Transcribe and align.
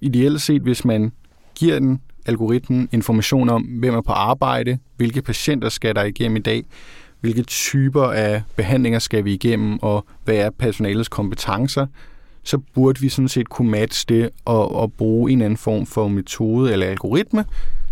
Ideelt 0.00 0.42
set, 0.42 0.62
hvis 0.62 0.84
man 0.84 1.12
giver 1.54 1.78
den 1.78 2.00
algoritmen 2.26 2.88
information 2.92 3.48
om, 3.48 3.62
hvem 3.62 3.94
er 3.94 4.00
på 4.00 4.12
arbejde, 4.12 4.78
hvilke 4.96 5.22
patienter 5.22 5.68
skal 5.68 5.94
der 5.94 6.04
igennem 6.04 6.36
i 6.36 6.40
dag, 6.40 6.64
hvilke 7.20 7.42
typer 7.42 8.04
af 8.04 8.42
behandlinger 8.56 8.98
skal 8.98 9.24
vi 9.24 9.34
igennem, 9.34 9.78
og 9.82 10.06
hvad 10.24 10.34
er 10.34 10.50
personalets 10.50 11.08
kompetencer, 11.08 11.86
så 12.44 12.58
burde 12.74 13.00
vi 13.00 13.08
sådan 13.08 13.28
set 13.28 13.48
kunne 13.48 13.70
matche 13.70 14.04
det 14.08 14.30
og, 14.44 14.74
og 14.74 14.92
bruge 14.92 15.32
en 15.32 15.42
anden 15.42 15.56
form 15.56 15.86
for 15.86 16.08
metode 16.08 16.72
eller 16.72 16.86
algoritme 16.86 17.44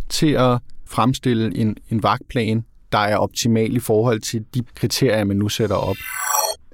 til 0.09 0.31
at 0.33 0.59
fremstille 0.87 1.57
en, 1.57 1.77
en 1.91 2.03
vagtplan, 2.03 2.65
der 2.93 2.99
er 2.99 3.17
optimal 3.17 3.77
i 3.77 3.81
forhold 3.81 4.21
til 4.21 4.45
de 4.55 4.63
kriterier, 4.75 5.25
man 5.25 5.37
nu 5.37 5.49
sætter 5.49 5.77
op. 5.77 5.97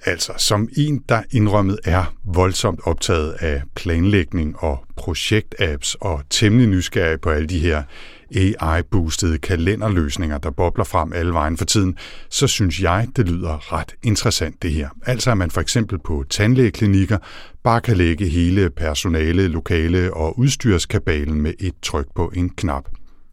Altså, 0.06 0.32
som 0.36 0.68
en, 0.76 1.04
der 1.08 1.22
indrømmet 1.30 1.78
er 1.84 2.14
voldsomt 2.24 2.80
optaget 2.84 3.32
af 3.32 3.62
planlægning 3.74 4.56
og 4.58 4.84
projektapps 4.96 5.94
og 5.94 6.22
temmelig 6.30 6.68
nysgerrig 6.68 7.20
på 7.20 7.30
alle 7.30 7.46
de 7.46 7.58
her 7.58 7.82
AI-boostede 8.36 9.38
kalenderløsninger, 9.38 10.38
der 10.38 10.50
bobler 10.50 10.84
frem 10.84 11.12
alle 11.12 11.32
vejen 11.32 11.56
for 11.56 11.64
tiden, 11.64 11.96
så 12.30 12.46
synes 12.46 12.80
jeg, 12.80 13.08
det 13.16 13.28
lyder 13.28 13.72
ret 13.72 13.94
interessant 14.02 14.62
det 14.62 14.72
her. 14.72 14.88
Altså 15.06 15.30
at 15.30 15.38
man 15.38 15.50
for 15.50 15.60
eksempel 15.60 15.98
på 15.98 16.24
tandlægeklinikker 16.30 17.18
bare 17.64 17.80
kan 17.80 17.96
lægge 17.96 18.28
hele 18.28 18.70
personale, 18.70 19.48
lokale 19.48 20.14
og 20.14 20.38
udstyrskabalen 20.38 21.40
med 21.40 21.52
et 21.60 21.74
tryk 21.82 22.06
på 22.14 22.32
en 22.34 22.50
knap. 22.50 22.84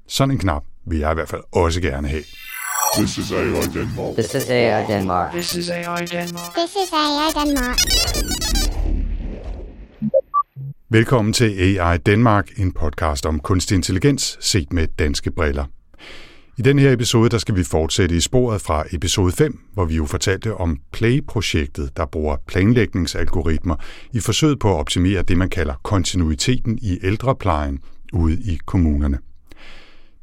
Sådan 0.07 0.31
en 0.31 0.39
knap 0.39 0.63
vil 0.87 0.99
jeg 0.99 1.11
i 1.11 1.13
hvert 1.13 1.29
fald 1.29 1.41
også 1.51 1.81
gerne 1.81 2.07
have. 2.07 2.23
This 2.97 3.17
is 3.17 3.31
AI 3.31 3.65
Denmark. 3.73 4.13
This 4.13 4.35
is 4.35 4.49
AI 4.49 4.85
Denmark. 4.87 5.31
This 5.31 5.55
is 5.55 5.69
AI 5.69 6.05
Denmark. 6.05 6.53
This 6.53 6.75
is 6.75 6.93
AI 6.93 7.45
Denmark. 7.45 7.77
Velkommen 10.89 11.33
til 11.33 11.77
AI 11.79 11.97
Danmark, 11.97 12.59
en 12.59 12.71
podcast 12.71 13.25
om 13.25 13.39
kunstig 13.39 13.75
intelligens 13.75 14.37
set 14.41 14.73
med 14.73 14.87
danske 14.99 15.31
briller. 15.31 15.65
I 16.57 16.61
den 16.61 16.79
her 16.79 16.91
episode 16.91 17.29
der 17.29 17.37
skal 17.37 17.55
vi 17.55 17.63
fortsætte 17.63 18.15
i 18.15 18.19
sporet 18.19 18.61
fra 18.61 18.83
episode 18.91 19.31
5, 19.31 19.59
hvor 19.73 19.85
vi 19.85 19.95
jo 19.95 20.05
fortalte 20.05 20.53
om 20.53 20.77
Play-projektet, 20.91 21.97
der 21.97 22.05
bruger 22.05 22.35
planlægningsalgoritmer 22.47 23.75
i 24.13 24.19
forsøget 24.19 24.59
på 24.59 24.73
at 24.73 24.79
optimere 24.79 25.21
det, 25.21 25.37
man 25.37 25.49
kalder 25.49 25.73
kontinuiteten 25.83 26.79
i 26.81 26.99
ældreplejen 27.03 27.79
ude 28.13 28.33
i 28.33 28.59
kommunerne. 28.65 29.19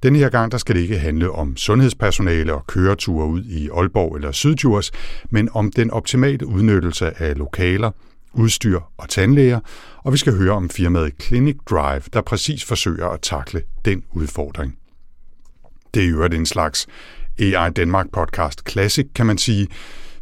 Den 0.03 0.17
her 0.17 0.29
gang 0.29 0.53
der 0.53 0.59
skal 0.59 0.75
det 0.75 0.81
ikke 0.81 0.99
handle 0.99 1.31
om 1.31 1.57
sundhedspersonale 1.57 2.55
og 2.55 2.67
køreture 2.67 3.27
ud 3.27 3.45
i 3.45 3.69
Aalborg 3.69 4.17
eller 4.17 4.33
Sydjurs, 4.33 4.91
men 5.31 5.49
om 5.53 5.73
den 5.73 5.91
optimale 5.91 6.47
udnyttelse 6.47 7.23
af 7.23 7.39
lokaler, 7.39 7.91
udstyr 8.33 8.81
og 8.99 9.09
tandlæger, 9.09 9.61
og 10.05 10.13
vi 10.13 10.19
skal 10.19 10.37
høre 10.37 10.53
om 10.53 10.71
firmaet 10.71 11.13
Clinic 11.23 11.57
Drive, 11.71 12.03
der 12.13 12.21
præcis 12.21 12.65
forsøger 12.65 13.09
at 13.09 13.21
takle 13.21 13.63
den 13.85 14.03
udfordring. 14.13 14.77
Det 15.95 16.03
er 16.03 16.07
i 16.07 16.11
øvrigt 16.11 16.35
en 16.35 16.47
slags 16.47 16.87
AI 17.39 17.71
Danmark 17.71 18.07
podcast 18.13 18.71
Classic, 18.71 19.07
kan 19.15 19.27
man 19.27 19.39
sige, 19.39 19.69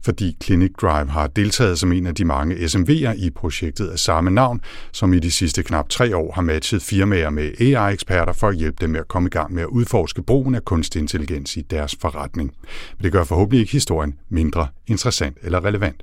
fordi 0.08 0.36
Clinic 0.44 0.72
Drive 0.80 1.10
har 1.10 1.26
deltaget 1.26 1.78
som 1.78 1.92
en 1.92 2.06
af 2.06 2.14
de 2.14 2.24
mange 2.24 2.54
SMV'er 2.54 3.12
i 3.26 3.30
projektet 3.30 3.88
af 3.88 3.98
samme 3.98 4.30
navn, 4.30 4.60
som 4.92 5.12
i 5.12 5.18
de 5.18 5.30
sidste 5.30 5.62
knap 5.62 5.88
tre 5.88 6.16
år 6.16 6.32
har 6.32 6.42
matchet 6.42 6.82
firmaer 6.82 7.30
med 7.30 7.52
AI-eksperter 7.60 8.32
for 8.32 8.48
at 8.48 8.56
hjælpe 8.56 8.76
dem 8.80 8.90
med 8.90 9.00
at 9.00 9.08
komme 9.08 9.26
i 9.26 9.30
gang 9.30 9.54
med 9.54 9.62
at 9.62 9.66
udforske 9.66 10.22
brugen 10.22 10.54
af 10.54 10.64
kunstig 10.64 11.00
intelligens 11.00 11.56
i 11.56 11.60
deres 11.60 11.96
forretning. 12.00 12.54
Men 12.96 13.04
det 13.04 13.12
gør 13.12 13.24
forhåbentlig 13.24 13.60
ikke 13.60 13.72
historien 13.72 14.18
mindre 14.28 14.68
interessant 14.86 15.36
eller 15.42 15.64
relevant. 15.64 16.02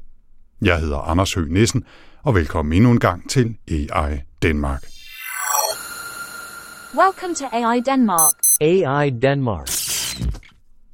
Jeg 0.62 0.80
hedder 0.80 0.98
Anders 0.98 1.34
Høgh 1.34 1.52
Nissen, 1.52 1.84
og 2.24 2.36
velkommen 2.36 2.74
endnu 2.74 2.92
en 2.92 3.00
gang 3.00 3.30
til 3.30 3.56
AI 3.72 4.22
Danmark. 4.44 4.84
Welcome 6.98 7.36
to 7.36 7.46
AI 7.52 7.80
Denmark. 7.80 8.34
AI 8.62 9.10
Denmark. 9.10 9.85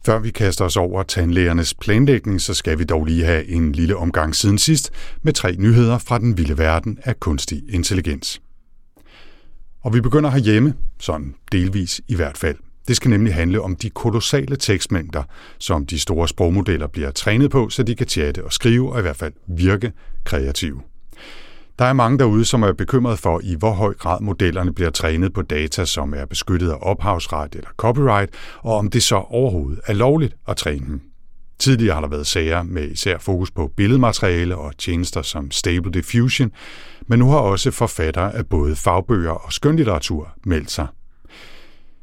Før 0.06 0.20
vi 0.20 0.32
kaster 0.32 0.66
os 0.66 0.78
over 0.78 1.04
tandlægernes 1.04 1.74
planlægning, 1.74 2.42
så 2.42 2.54
skal 2.54 2.80
vi 2.80 2.84
dog 2.84 3.06
lige 3.06 3.26
have 3.26 3.48
en 3.48 3.72
lille 3.72 3.96
omgang 3.96 4.36
siden 4.36 4.58
sidst 4.58 4.92
med 5.22 5.34
tre 5.34 5.56
nyheder 5.60 5.98
fra 5.98 6.20
den 6.20 6.38
vilde 6.38 6.58
verden 6.58 7.00
af 7.04 7.20
kunstig 7.20 7.64
intelligens. 7.70 8.42
Og 9.82 9.94
vi 9.94 10.02
begynder 10.02 10.30
herhjemme, 10.30 10.74
sådan 11.00 11.36
delvis 11.52 12.02
i 12.08 12.16
hvert 12.16 12.38
fald. 12.38 12.58
Det 12.88 12.96
skal 12.96 13.10
nemlig 13.10 13.34
handle 13.34 13.62
om 13.62 13.76
de 13.76 13.90
kolossale 13.90 14.56
tekstmængder, 14.56 15.24
som 15.58 15.86
de 15.86 16.00
store 16.00 16.28
sprogmodeller 16.28 16.88
bliver 16.88 17.12
trænet 17.12 17.52
på, 17.52 17.70
så 17.70 17.84
de 17.84 17.96
kan 17.96 18.08
chatte 18.08 18.46
og 18.46 18.54
skrive 18.54 18.94
og 18.94 19.00
i 19.00 19.02
hvert 19.02 19.18
fald 19.18 19.34
virke 19.48 19.92
kreative. 20.24 20.82
Der 21.82 21.88
er 21.88 21.94
mange 21.94 22.20
derude, 22.20 22.46
som 22.46 22.64
er 22.64 22.74
bekymret 22.74 23.20
for, 23.20 23.40
i 23.44 23.56
hvor 23.56 23.72
høj 23.72 23.94
grad 23.94 24.22
modellerne 24.22 24.74
bliver 24.74 24.90
trænet 24.90 25.34
på 25.34 25.42
data, 25.42 25.86
som 25.86 26.14
er 26.14 26.26
beskyttet 26.26 26.70
af 26.70 26.78
ophavsret 26.82 27.56
eller 27.56 27.70
copyright, 27.78 28.34
og 28.60 28.78
om 28.78 28.90
det 28.90 29.04
så 29.04 29.16
overhovedet 29.16 29.80
er 29.88 29.94
lovligt 29.94 30.36
at 30.48 30.58
træne 30.58 30.86
dem. 30.86 31.02
Tidligere 31.60 31.94
har 31.94 32.02
der 32.02 32.08
været 32.08 32.28
sager 32.28 32.64
med 32.64 32.92
især 32.92 33.18
fokus 33.18 33.52
på 33.52 33.72
billedmateriale 33.78 34.56
og 34.56 34.78
tjenester 34.78 35.22
som 35.22 35.52
Stable 35.52 35.92
Diffusion, 35.92 36.52
men 37.08 37.20
nu 37.20 37.30
har 37.30 37.38
også 37.38 37.72
forfattere 37.72 38.36
af 38.36 38.48
både 38.48 38.76
fagbøger 38.76 39.32
og 39.32 39.54
skønlitteratur 39.54 40.32
meldt 40.46 40.72
sig. 40.72 40.88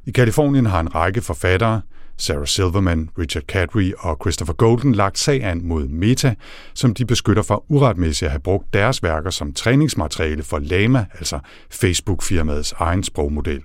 I 0.06 0.10
Kalifornien 0.10 0.66
har 0.66 0.80
en 0.80 0.94
række 0.94 1.20
forfattere, 1.20 1.80
Sarah 2.18 2.46
Silverman, 2.46 3.10
Richard 3.18 3.44
Cadry 3.44 3.92
og 3.98 4.16
Christopher 4.22 4.54
Golden 4.54 4.94
lagt 4.94 5.18
sag 5.18 5.44
an 5.44 5.60
mod 5.64 5.88
Meta, 5.88 6.34
som 6.74 6.94
de 6.94 7.06
beskytter 7.06 7.42
for 7.42 7.64
uretmæssigt 7.68 8.26
at 8.26 8.30
have 8.30 8.40
brugt 8.40 8.74
deres 8.74 9.02
værker 9.02 9.30
som 9.30 9.52
træningsmateriale 9.52 10.42
for 10.42 10.58
Lama, 10.58 11.06
altså 11.14 11.38
Facebook-firmaets 11.70 12.74
egen 12.78 13.04
sprogmodel. 13.04 13.62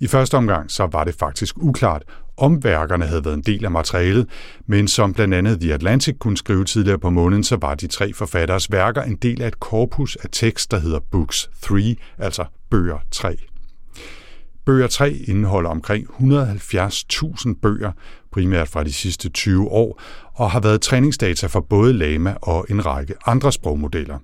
I 0.00 0.06
første 0.06 0.36
omgang 0.36 0.70
så 0.70 0.88
var 0.92 1.04
det 1.04 1.14
faktisk 1.14 1.56
uklart, 1.58 2.02
om 2.36 2.64
værkerne 2.64 3.06
havde 3.06 3.24
været 3.24 3.34
en 3.34 3.42
del 3.42 3.64
af 3.64 3.70
materialet, 3.70 4.26
men 4.66 4.88
som 4.88 5.14
blandt 5.14 5.34
andet 5.34 5.60
The 5.60 5.74
Atlantic 5.74 6.18
kunne 6.18 6.36
skrive 6.36 6.64
tidligere 6.64 6.98
på 6.98 7.10
måneden, 7.10 7.44
så 7.44 7.56
var 7.60 7.74
de 7.74 7.86
tre 7.86 8.12
forfatteres 8.12 8.72
værker 8.72 9.02
en 9.02 9.16
del 9.16 9.42
af 9.42 9.48
et 9.48 9.60
korpus 9.60 10.16
af 10.16 10.28
tekst, 10.32 10.70
der 10.70 10.78
hedder 10.78 11.00
Books 11.10 11.50
3, 11.62 11.96
altså 12.18 12.44
bøger 12.70 12.98
3. 13.10 13.36
Bøger 14.64 14.86
3 14.86 15.12
indeholder 15.12 15.70
omkring 15.70 16.06
170.000 16.06 17.54
bøger, 17.62 17.92
primært 18.32 18.68
fra 18.68 18.84
de 18.84 18.92
sidste 18.92 19.28
20 19.28 19.68
år, 19.68 20.00
og 20.34 20.50
har 20.50 20.60
været 20.60 20.80
træningsdata 20.80 21.46
for 21.46 21.60
både 21.60 21.92
Lama 21.92 22.34
og 22.42 22.66
en 22.70 22.86
række 22.86 23.14
andre 23.26 23.52
sprogmodeller. 23.52 24.18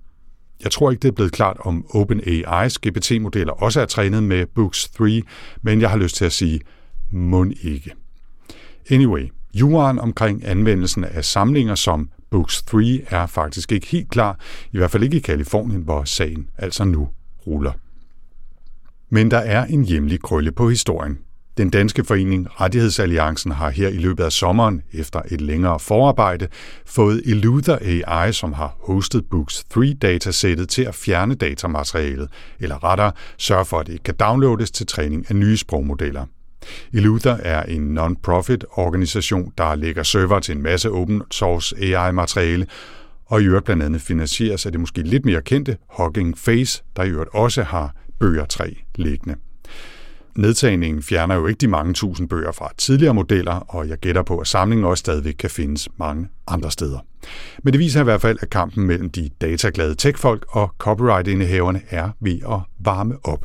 Jeg 0.63 0.71
tror 0.71 0.91
ikke, 0.91 1.01
det 1.01 1.09
er 1.09 1.13
blevet 1.13 1.33
klart, 1.33 1.57
om 1.61 1.85
OpenAI's 1.95 2.77
GPT-modeller 2.87 3.63
også 3.63 3.81
er 3.81 3.87
trænet 3.87 4.23
med 4.23 4.47
Books 4.47 4.89
3, 4.89 5.23
men 5.63 5.81
jeg 5.81 5.91
har 5.91 5.97
lyst 5.97 6.17
til 6.17 6.25
at 6.25 6.33
sige, 6.33 6.61
mund 7.11 7.53
ikke. 7.63 7.93
Anyway, 8.91 9.29
juraen 9.55 9.99
omkring 9.99 10.47
anvendelsen 10.47 11.05
af 11.05 11.25
samlinger 11.25 11.75
som 11.75 12.11
Books 12.31 12.63
3 12.63 13.01
er 13.07 13.27
faktisk 13.27 13.73
ikke 13.73 13.87
helt 13.87 14.11
klar, 14.11 14.39
i 14.73 14.79
hvert 14.79 14.91
fald 14.91 15.03
ikke 15.03 15.17
i 15.17 15.21
Kalifornien, 15.21 15.83
hvor 15.83 16.05
sagen 16.05 16.49
altså 16.59 16.85
nu 16.85 17.09
ruller. 17.47 17.73
Men 19.11 19.31
der 19.31 19.39
er 19.39 19.65
en 19.65 19.85
hjemlig 19.85 20.23
krølle 20.23 20.53
på 20.53 20.69
historien. 20.71 21.19
Den 21.57 21.71
danske 21.71 22.05
forening 22.05 22.61
Rettighedsalliancen 22.61 23.53
har 23.53 23.71
her 23.71 23.89
i 23.89 23.97
løbet 23.99 24.25
af 24.25 24.33
sommeren, 24.33 24.83
efter 24.93 25.23
et 25.31 25.41
længere 25.41 25.79
forarbejde, 25.81 26.49
fået 26.87 27.23
Eluther 27.25 27.79
AI, 27.81 28.33
som 28.33 28.53
har 28.53 28.77
hostet 28.81 29.25
Books 29.31 29.65
3-datasættet 29.75 30.67
til 30.67 30.83
at 30.83 30.95
fjerne 30.95 31.35
datamaterialet, 31.35 32.29
eller 32.61 32.85
rettere 32.85 33.13
sørge 33.39 33.65
for, 33.65 33.79
at 33.79 33.87
det 33.87 33.93
ikke 33.93 34.03
kan 34.03 34.15
downloades 34.15 34.71
til 34.71 34.87
træning 34.87 35.25
af 35.29 35.37
nye 35.37 35.57
sprogmodeller. 35.57 36.27
Eluther 36.93 37.37
er 37.37 37.63
en 37.63 37.99
non-profit 37.99 38.65
organisation, 38.73 39.53
der 39.59 39.75
lægger 39.75 40.03
server 40.03 40.41
til 40.41 40.57
en 40.57 40.63
masse 40.63 40.91
open 40.91 41.23
source 41.31 41.77
AI-materiale, 41.83 42.67
og 43.27 43.43
i 43.43 43.45
øvrigt 43.45 43.65
blandt 43.65 43.83
andet 43.83 44.01
finansieres 44.01 44.67
af 44.67 44.73
det 44.73 44.81
måske 44.81 45.03
lidt 45.03 45.25
mere 45.25 45.43
kendte 45.43 45.77
Hugging 45.97 46.39
Face, 46.39 46.83
der 46.97 47.03
i 47.03 47.09
øvrigt 47.11 47.31
også 47.35 47.63
har 47.63 47.95
bøger 48.21 48.45
3 48.45 48.77
liggende. 48.95 49.37
Nedtagningen 50.37 51.03
fjerner 51.03 51.35
jo 51.35 51.47
ikke 51.47 51.59
de 51.59 51.69
mange 51.69 51.95
tusind 51.95 52.29
bøger 52.29 52.53
fra 52.53 52.71
tidligere 52.79 53.15
modeller, 53.15 53.53
og 53.53 53.89
jeg 53.89 53.99
gætter 53.99 54.23
på, 54.23 54.39
at 54.39 54.47
samlingen 54.47 54.85
også 54.85 55.01
stadigvæk 55.01 55.35
kan 55.39 55.51
findes 55.51 55.89
mange 55.97 56.29
andre 56.47 56.71
steder. 56.71 56.99
Men 57.63 57.73
det 57.73 57.79
viser 57.79 58.01
i 58.01 58.05
hvert 58.05 58.21
fald, 58.21 58.39
at 58.41 58.51
kampen 58.51 58.87
mellem 58.87 59.11
de 59.11 59.31
dataglade 59.41 59.95
techfolk 59.95 60.47
og 60.49 60.75
copyright-indehaverne 60.79 61.81
er 61.91 62.11
ved 62.21 62.39
at 62.51 62.61
varme 62.85 63.15
op. 63.25 63.45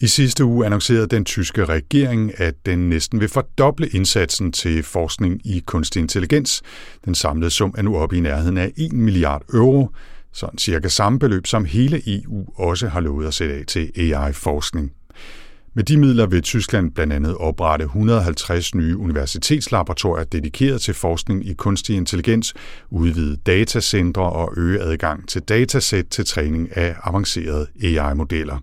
I 0.00 0.06
sidste 0.06 0.44
uge 0.44 0.66
annoncerede 0.66 1.06
den 1.06 1.24
tyske 1.24 1.64
regering, 1.64 2.40
at 2.40 2.54
den 2.66 2.88
næsten 2.88 3.20
vil 3.20 3.28
fordoble 3.28 3.88
indsatsen 3.88 4.52
til 4.52 4.82
forskning 4.82 5.46
i 5.46 5.62
kunstig 5.66 6.00
intelligens. 6.00 6.62
Den 7.04 7.14
samlede 7.14 7.50
sum 7.50 7.74
er 7.78 7.82
nu 7.82 7.96
oppe 7.96 8.16
i 8.16 8.20
nærheden 8.20 8.58
af 8.58 8.72
1 8.76 8.92
milliard 8.92 9.42
euro, 9.54 9.88
sådan 10.32 10.58
cirka 10.58 10.88
samme 10.88 11.18
beløb, 11.18 11.46
som 11.46 11.64
hele 11.64 12.02
EU 12.06 12.46
også 12.54 12.88
har 12.88 13.00
lovet 13.00 13.26
at 13.26 13.34
sætte 13.34 13.54
af 13.54 13.64
til 13.66 13.92
AI-forskning. 13.96 14.92
Med 15.74 15.84
de 15.84 15.96
midler 15.96 16.26
vil 16.26 16.42
Tyskland 16.42 16.92
blandt 16.92 17.12
andet 17.12 17.36
oprette 17.36 17.84
150 17.84 18.74
nye 18.74 18.96
universitetslaboratorier 18.96 20.24
dedikeret 20.24 20.80
til 20.80 20.94
forskning 20.94 21.46
i 21.46 21.54
kunstig 21.54 21.96
intelligens, 21.96 22.54
udvide 22.90 23.36
datacentre 23.36 24.22
og 24.22 24.54
øge 24.56 24.80
adgang 24.80 25.28
til 25.28 25.42
datasæt 25.42 26.06
til 26.06 26.24
træning 26.24 26.76
af 26.76 26.96
avancerede 27.02 27.66
AI-modeller. 27.82 28.58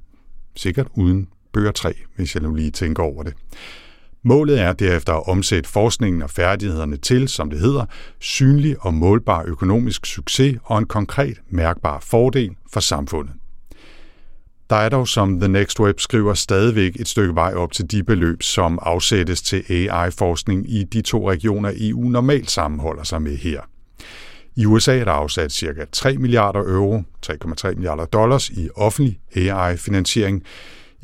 Sikkert 0.56 0.88
uden 0.94 1.28
bøger 1.54 1.72
3, 1.72 1.94
hvis 2.16 2.36
jeg 2.36 2.44
nu 2.44 2.56
lige 2.56 2.72
tænker 2.72 3.04
over 3.04 3.24
det. 3.24 3.34
Målet 4.28 4.62
er 4.62 4.74
derefter 4.74 5.14
at 5.14 5.28
omsætte 5.28 5.70
forskningen 5.70 6.22
og 6.22 6.30
færdighederne 6.30 6.98
til, 6.98 7.28
som 7.28 7.50
det 7.50 7.60
hedder, 7.60 7.86
synlig 8.20 8.76
og 8.80 8.94
målbar 8.94 9.44
økonomisk 9.48 10.06
succes 10.06 10.58
og 10.64 10.78
en 10.78 10.86
konkret 10.86 11.42
mærkbar 11.50 12.00
fordel 12.00 12.52
for 12.74 12.80
samfundet. 12.80 13.34
Der 14.70 14.76
er 14.76 14.90
dog, 14.90 15.08
som 15.08 15.40
The 15.40 15.48
Next 15.48 15.80
Web 15.80 16.00
skriver, 16.00 16.34
stadigvæk 16.34 16.96
et 16.96 17.08
stykke 17.08 17.36
vej 17.36 17.54
op 17.54 17.72
til 17.72 17.92
de 17.92 18.04
beløb, 18.04 18.44
som 18.44 18.80
afsættes 18.82 19.42
til 19.42 19.64
AI-forskning 19.70 20.74
i 20.74 20.84
de 20.84 21.02
to 21.02 21.30
regioner, 21.30 21.72
EU 21.80 22.04
normalt 22.04 22.52
sammenholder 22.52 23.04
sig 23.04 23.22
med 23.22 23.38
her. 23.38 23.62
I 24.56 24.66
USA 24.66 24.98
er 25.00 25.04
der 25.04 25.12
afsat 25.12 25.52
ca. 25.52 25.86
3 25.92 26.18
milliarder 26.18 26.60
euro, 26.60 27.04
3,3 27.26 27.74
milliarder 27.74 28.06
dollars 28.06 28.50
i 28.50 28.70
offentlig 28.76 29.20
AI-finansiering. 29.36 30.44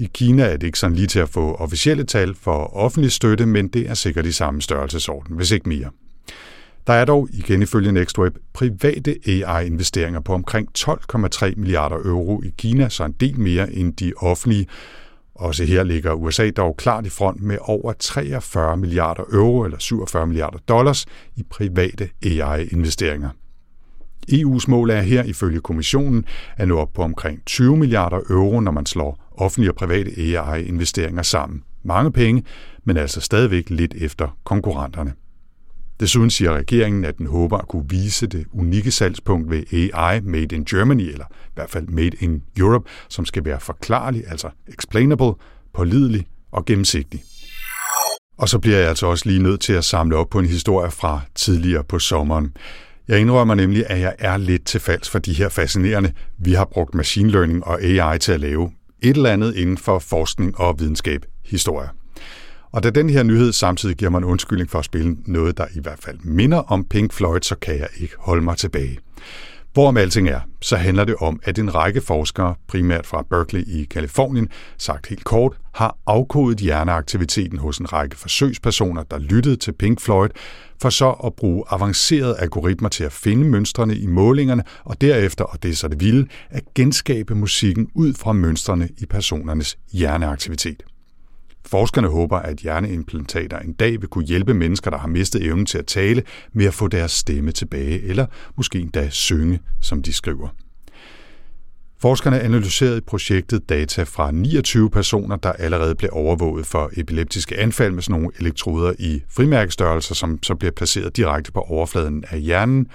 I 0.01 0.09
Kina 0.13 0.43
er 0.43 0.57
det 0.57 0.67
ikke 0.67 0.79
sådan 0.79 0.95
lige 0.95 1.07
til 1.07 1.19
at 1.19 1.29
få 1.29 1.53
officielle 1.53 2.03
tal 2.03 2.35
for 2.35 2.75
offentlig 2.75 3.11
støtte, 3.11 3.45
men 3.45 3.67
det 3.67 3.89
er 3.89 3.93
sikkert 3.93 4.25
i 4.25 4.31
samme 4.31 4.61
størrelsesorden, 4.61 5.35
hvis 5.35 5.51
ikke 5.51 5.69
mere. 5.69 5.89
Der 6.87 6.93
er 6.93 7.05
dog, 7.05 7.29
igen 7.33 7.61
ifølge 7.61 7.91
NextWeb, 7.91 8.35
private 8.53 9.15
AI-investeringer 9.27 10.19
på 10.19 10.33
omkring 10.33 10.69
12,3 10.77 11.53
milliarder 11.57 11.95
euro 11.95 12.41
i 12.43 12.53
Kina, 12.57 12.89
så 12.89 13.03
en 13.03 13.11
del 13.11 13.39
mere 13.39 13.73
end 13.73 13.93
de 13.93 14.13
offentlige. 14.17 14.67
Også 15.35 15.63
her 15.63 15.83
ligger 15.83 16.13
USA 16.13 16.49
dog 16.49 16.77
klart 16.77 17.05
i 17.05 17.09
front 17.09 17.41
med 17.41 17.57
over 17.61 17.93
43 17.93 18.77
milliarder 18.77 19.23
euro 19.33 19.63
eller 19.63 19.77
47 19.79 20.27
milliarder 20.27 20.57
dollars 20.67 21.05
i 21.35 21.43
private 21.49 22.09
AI-investeringer. 22.25 23.29
EU's 24.31 24.65
mål 24.67 24.89
er 24.89 25.01
her 25.01 25.23
ifølge 25.23 25.59
kommissionen 25.59 26.25
at 26.57 26.67
nå 26.67 26.79
op 26.79 26.93
på 26.93 27.01
omkring 27.01 27.45
20 27.45 27.77
milliarder 27.77 28.19
euro, 28.29 28.59
når 28.59 28.71
man 28.71 28.85
slår 28.85 29.30
offentlige 29.41 29.71
og 29.71 29.75
private 29.75 30.11
AI-investeringer 30.17 31.21
sammen. 31.21 31.63
Mange 31.83 32.11
penge, 32.11 32.43
men 32.83 32.97
altså 32.97 33.21
stadigvæk 33.21 33.69
lidt 33.69 33.93
efter 33.97 34.37
konkurrenterne. 34.43 35.13
Desuden 35.99 36.29
siger 36.29 36.53
regeringen, 36.53 37.05
at 37.05 37.17
den 37.17 37.27
håber 37.27 37.57
at 37.57 37.67
kunne 37.67 37.85
vise 37.89 38.27
det 38.27 38.45
unikke 38.51 38.91
salgspunkt 38.91 39.49
ved 39.49 39.63
AI 39.73 40.19
Made 40.21 40.55
in 40.55 40.65
Germany, 40.65 41.01
eller 41.01 41.25
i 41.25 41.51
hvert 41.55 41.69
fald 41.69 41.87
Made 41.87 42.17
in 42.19 42.43
Europe, 42.57 42.89
som 43.09 43.25
skal 43.25 43.45
være 43.45 43.59
forklarlig, 43.59 44.23
altså 44.27 44.49
explainable, 44.67 45.33
pålidelig 45.73 46.27
og 46.51 46.65
gennemsigtig. 46.65 47.23
Og 48.37 48.49
så 48.49 48.59
bliver 48.59 48.77
jeg 48.77 48.89
altså 48.89 49.07
også 49.07 49.29
lige 49.29 49.43
nødt 49.43 49.61
til 49.61 49.73
at 49.73 49.85
samle 49.85 50.15
op 50.15 50.29
på 50.29 50.39
en 50.39 50.45
historie 50.45 50.91
fra 50.91 51.21
tidligere 51.35 51.83
på 51.83 51.99
sommeren. 51.99 52.53
Jeg 53.07 53.19
indrømmer 53.19 53.55
nemlig, 53.55 53.85
at 53.89 53.99
jeg 53.99 54.15
er 54.19 54.37
lidt 54.37 54.65
til 54.65 54.79
falds 54.79 55.09
for 55.09 55.19
de 55.19 55.33
her 55.33 55.49
fascinerende, 55.49 56.13
vi 56.37 56.53
har 56.53 56.65
brugt 56.65 56.95
machine 56.95 57.29
learning 57.29 57.63
og 57.63 57.81
AI 57.83 58.19
til 58.19 58.31
at 58.31 58.39
lave 58.39 58.71
et 59.01 59.15
eller 59.15 59.29
andet 59.29 59.55
inden 59.55 59.77
for 59.77 59.99
forskning 59.99 60.59
og 60.59 60.79
videnskab 60.79 61.25
historie. 61.45 61.89
Og 62.71 62.83
da 62.83 62.89
den 62.89 63.09
her 63.09 63.23
nyhed 63.23 63.51
samtidig 63.51 63.95
giver 63.95 64.11
mig 64.11 64.17
en 64.17 64.23
undskyldning 64.23 64.69
for 64.69 64.79
at 64.79 64.85
spille 64.85 65.17
noget, 65.25 65.57
der 65.57 65.65
i 65.75 65.79
hvert 65.79 65.99
fald 65.99 66.19
minder 66.23 66.57
om 66.57 66.83
Pink 66.83 67.13
Floyd, 67.13 67.41
så 67.41 67.55
kan 67.55 67.79
jeg 67.79 67.87
ikke 67.99 68.13
holde 68.19 68.41
mig 68.41 68.57
tilbage. 68.57 68.99
Hvorom 69.73 69.97
alting 69.97 70.29
er, 70.29 70.39
så 70.61 70.75
handler 70.75 71.03
det 71.03 71.15
om, 71.15 71.39
at 71.43 71.59
en 71.59 71.75
række 71.75 72.01
forskere, 72.01 72.55
primært 72.67 73.05
fra 73.05 73.25
Berkeley 73.29 73.63
i 73.67 73.83
Kalifornien, 73.83 74.49
sagt 74.77 75.07
helt 75.07 75.23
kort, 75.23 75.57
har 75.73 75.97
afkodet 76.05 76.57
hjerneaktiviteten 76.57 77.59
hos 77.59 77.77
en 77.77 77.93
række 77.93 78.17
forsøgspersoner, 78.17 79.03
der 79.03 79.17
lyttede 79.17 79.55
til 79.55 79.71
Pink 79.71 80.01
Floyd, 80.01 80.29
for 80.81 80.89
så 80.89 81.11
at 81.11 81.33
bruge 81.33 81.63
avancerede 81.69 82.37
algoritmer 82.39 82.89
til 82.89 83.03
at 83.03 83.11
finde 83.11 83.45
mønstrene 83.45 83.95
i 83.95 84.05
målingerne, 84.05 84.63
og 84.83 85.01
derefter, 85.01 85.43
og 85.43 85.63
det 85.63 85.71
er 85.71 85.75
så 85.75 85.87
det 85.87 85.99
vilde, 85.99 86.27
at 86.49 86.63
genskabe 86.75 87.35
musikken 87.35 87.87
ud 87.95 88.13
fra 88.13 88.33
mønstrene 88.33 88.89
i 88.97 89.05
personernes 89.05 89.77
hjerneaktivitet. 89.91 90.83
Forskerne 91.65 92.07
håber, 92.07 92.37
at 92.37 92.57
hjerneimplantater 92.57 93.59
en 93.59 93.73
dag 93.73 93.91
vil 93.91 94.09
kunne 94.09 94.25
hjælpe 94.25 94.53
mennesker, 94.53 94.91
der 94.91 94.97
har 94.97 95.07
mistet 95.07 95.43
evnen 95.43 95.65
til 95.65 95.77
at 95.77 95.85
tale, 95.85 96.23
med 96.53 96.65
at 96.65 96.73
få 96.73 96.87
deres 96.87 97.11
stemme 97.11 97.51
tilbage, 97.51 98.01
eller 98.01 98.25
måske 98.57 98.79
endda 98.79 99.09
synge, 99.09 99.59
som 99.81 100.01
de 100.01 100.13
skriver. 100.13 100.47
Forskerne 102.01 102.39
analyserede 102.39 102.97
i 102.97 103.01
projektet 103.01 103.69
data 103.69 104.03
fra 104.03 104.31
29 104.31 104.89
personer, 104.89 105.35
der 105.35 105.51
allerede 105.51 105.95
blev 105.95 106.09
overvåget 106.13 106.65
for 106.65 106.89
epileptiske 106.97 107.59
anfald 107.59 107.93
med 107.93 108.03
sådan 108.03 108.21
nogle 108.21 108.31
elektroder 108.39 108.93
i 108.99 109.21
frimærkestørrelser, 109.29 110.15
som 110.15 110.43
så 110.43 110.55
bliver 110.55 110.71
placeret 110.71 111.17
direkte 111.17 111.51
på 111.51 111.59
overfladen 111.59 112.23
af 112.29 112.41
hjernen, 112.41 112.87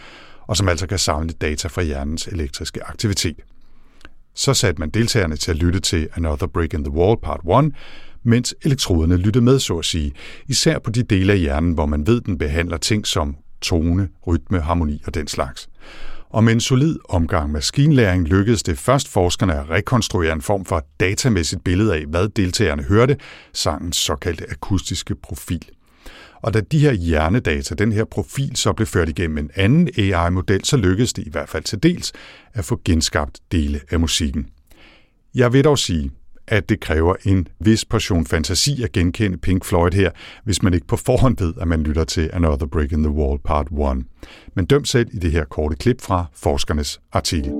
og 0.46 0.56
som 0.56 0.68
altså 0.68 0.86
kan 0.86 0.98
samle 0.98 1.28
data 1.28 1.68
fra 1.68 1.82
hjernens 1.82 2.26
elektriske 2.26 2.84
aktivitet. 2.84 3.36
Så 4.34 4.54
satte 4.54 4.80
man 4.80 4.90
deltagerne 4.90 5.36
til 5.36 5.50
at 5.50 5.56
lytte 5.56 5.80
til 5.80 6.08
Another 6.16 6.46
Brick 6.46 6.74
in 6.74 6.84
the 6.84 6.92
Wall 6.92 7.16
Part 7.22 7.64
1, 7.64 7.72
mens 8.26 8.54
elektroderne 8.62 9.16
lytter 9.16 9.40
med, 9.40 9.58
så 9.58 9.78
at 9.78 9.84
sige, 9.84 10.12
især 10.46 10.78
på 10.78 10.90
de 10.90 11.02
dele 11.02 11.32
af 11.32 11.38
hjernen, 11.38 11.72
hvor 11.72 11.86
man 11.86 12.06
ved, 12.06 12.20
den 12.20 12.38
behandler 12.38 12.76
ting 12.76 13.06
som 13.06 13.36
tone, 13.60 14.08
rytme, 14.26 14.60
harmoni 14.60 15.02
og 15.06 15.14
den 15.14 15.28
slags. 15.28 15.68
Og 16.30 16.44
med 16.44 16.52
en 16.52 16.60
solid 16.60 16.98
omgang 17.08 17.52
maskinlæring 17.52 18.28
lykkedes 18.28 18.62
det 18.62 18.78
først 18.78 19.08
forskerne 19.08 19.54
at 19.54 19.70
rekonstruere 19.70 20.32
en 20.32 20.42
form 20.42 20.64
for 20.64 20.86
datamæssigt 21.00 21.64
billede 21.64 21.94
af, 21.94 22.04
hvad 22.06 22.28
deltagerne 22.28 22.82
hørte, 22.82 23.16
sangens 23.52 23.96
såkaldte 23.96 24.50
akustiske 24.50 25.14
profil. 25.14 25.68
Og 26.42 26.54
da 26.54 26.60
de 26.60 26.78
her 26.78 26.92
hjernedata, 26.92 27.74
den 27.74 27.92
her 27.92 28.04
profil, 28.04 28.56
så 28.56 28.72
blev 28.72 28.86
ført 28.86 29.08
igennem 29.08 29.38
en 29.38 29.50
anden 29.54 29.88
AI-model, 29.98 30.64
så 30.64 30.76
lykkedes 30.76 31.12
det 31.12 31.26
i 31.26 31.30
hvert 31.30 31.48
fald 31.48 31.64
til 31.64 31.82
dels 31.82 32.12
at 32.54 32.64
få 32.64 32.80
genskabt 32.84 33.40
dele 33.52 33.80
af 33.90 34.00
musikken. 34.00 34.46
Jeg 35.34 35.52
vil 35.52 35.64
dog 35.64 35.78
sige, 35.78 36.10
at 36.48 36.68
det 36.68 36.80
kræver 36.80 37.14
en 37.24 37.48
vis 37.60 37.84
portion 37.84 38.26
fantasi 38.26 38.82
at 38.82 38.92
genkende 38.92 39.38
Pink 39.38 39.64
Floyd 39.64 39.92
her, 39.92 40.10
hvis 40.44 40.62
man 40.62 40.74
ikke 40.74 40.86
på 40.86 40.96
forhånd 40.96 41.36
ved, 41.38 41.54
at 41.60 41.68
man 41.68 41.82
lytter 41.82 42.04
til 42.04 42.30
Another 42.32 42.66
Brick 42.66 42.92
in 42.92 43.02
the 43.02 43.12
Wall 43.12 43.38
Part 43.44 43.66
1. 43.66 44.04
Men 44.54 44.66
døm 44.66 44.84
selv 44.84 45.08
i 45.12 45.18
det 45.18 45.32
her 45.32 45.44
korte 45.44 45.76
klip 45.76 46.00
fra 46.00 46.24
forskernes 46.34 47.00
artikel. 47.12 47.52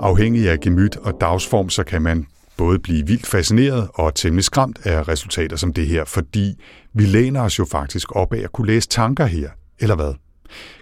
Afhængig 0.00 0.50
af 0.50 0.60
gemyt 0.60 0.96
og 0.96 1.20
dagsform, 1.20 1.70
så 1.70 1.84
kan 1.84 2.02
man 2.02 2.26
både 2.56 2.78
blive 2.78 3.06
vildt 3.06 3.26
fascineret 3.26 3.88
og 3.94 4.14
temmelig 4.14 4.44
skræmt 4.44 4.78
af 4.84 5.08
resultater 5.08 5.56
som 5.56 5.72
det 5.72 5.86
her, 5.86 6.04
fordi 6.04 6.54
vi 6.92 7.04
læner 7.06 7.42
os 7.42 7.58
jo 7.58 7.64
faktisk 7.64 8.16
op 8.16 8.32
af 8.32 8.38
at 8.38 8.52
kunne 8.52 8.66
læse 8.66 8.88
tanker 8.88 9.26
her, 9.26 9.50
eller 9.78 9.94
hvad? 9.96 10.14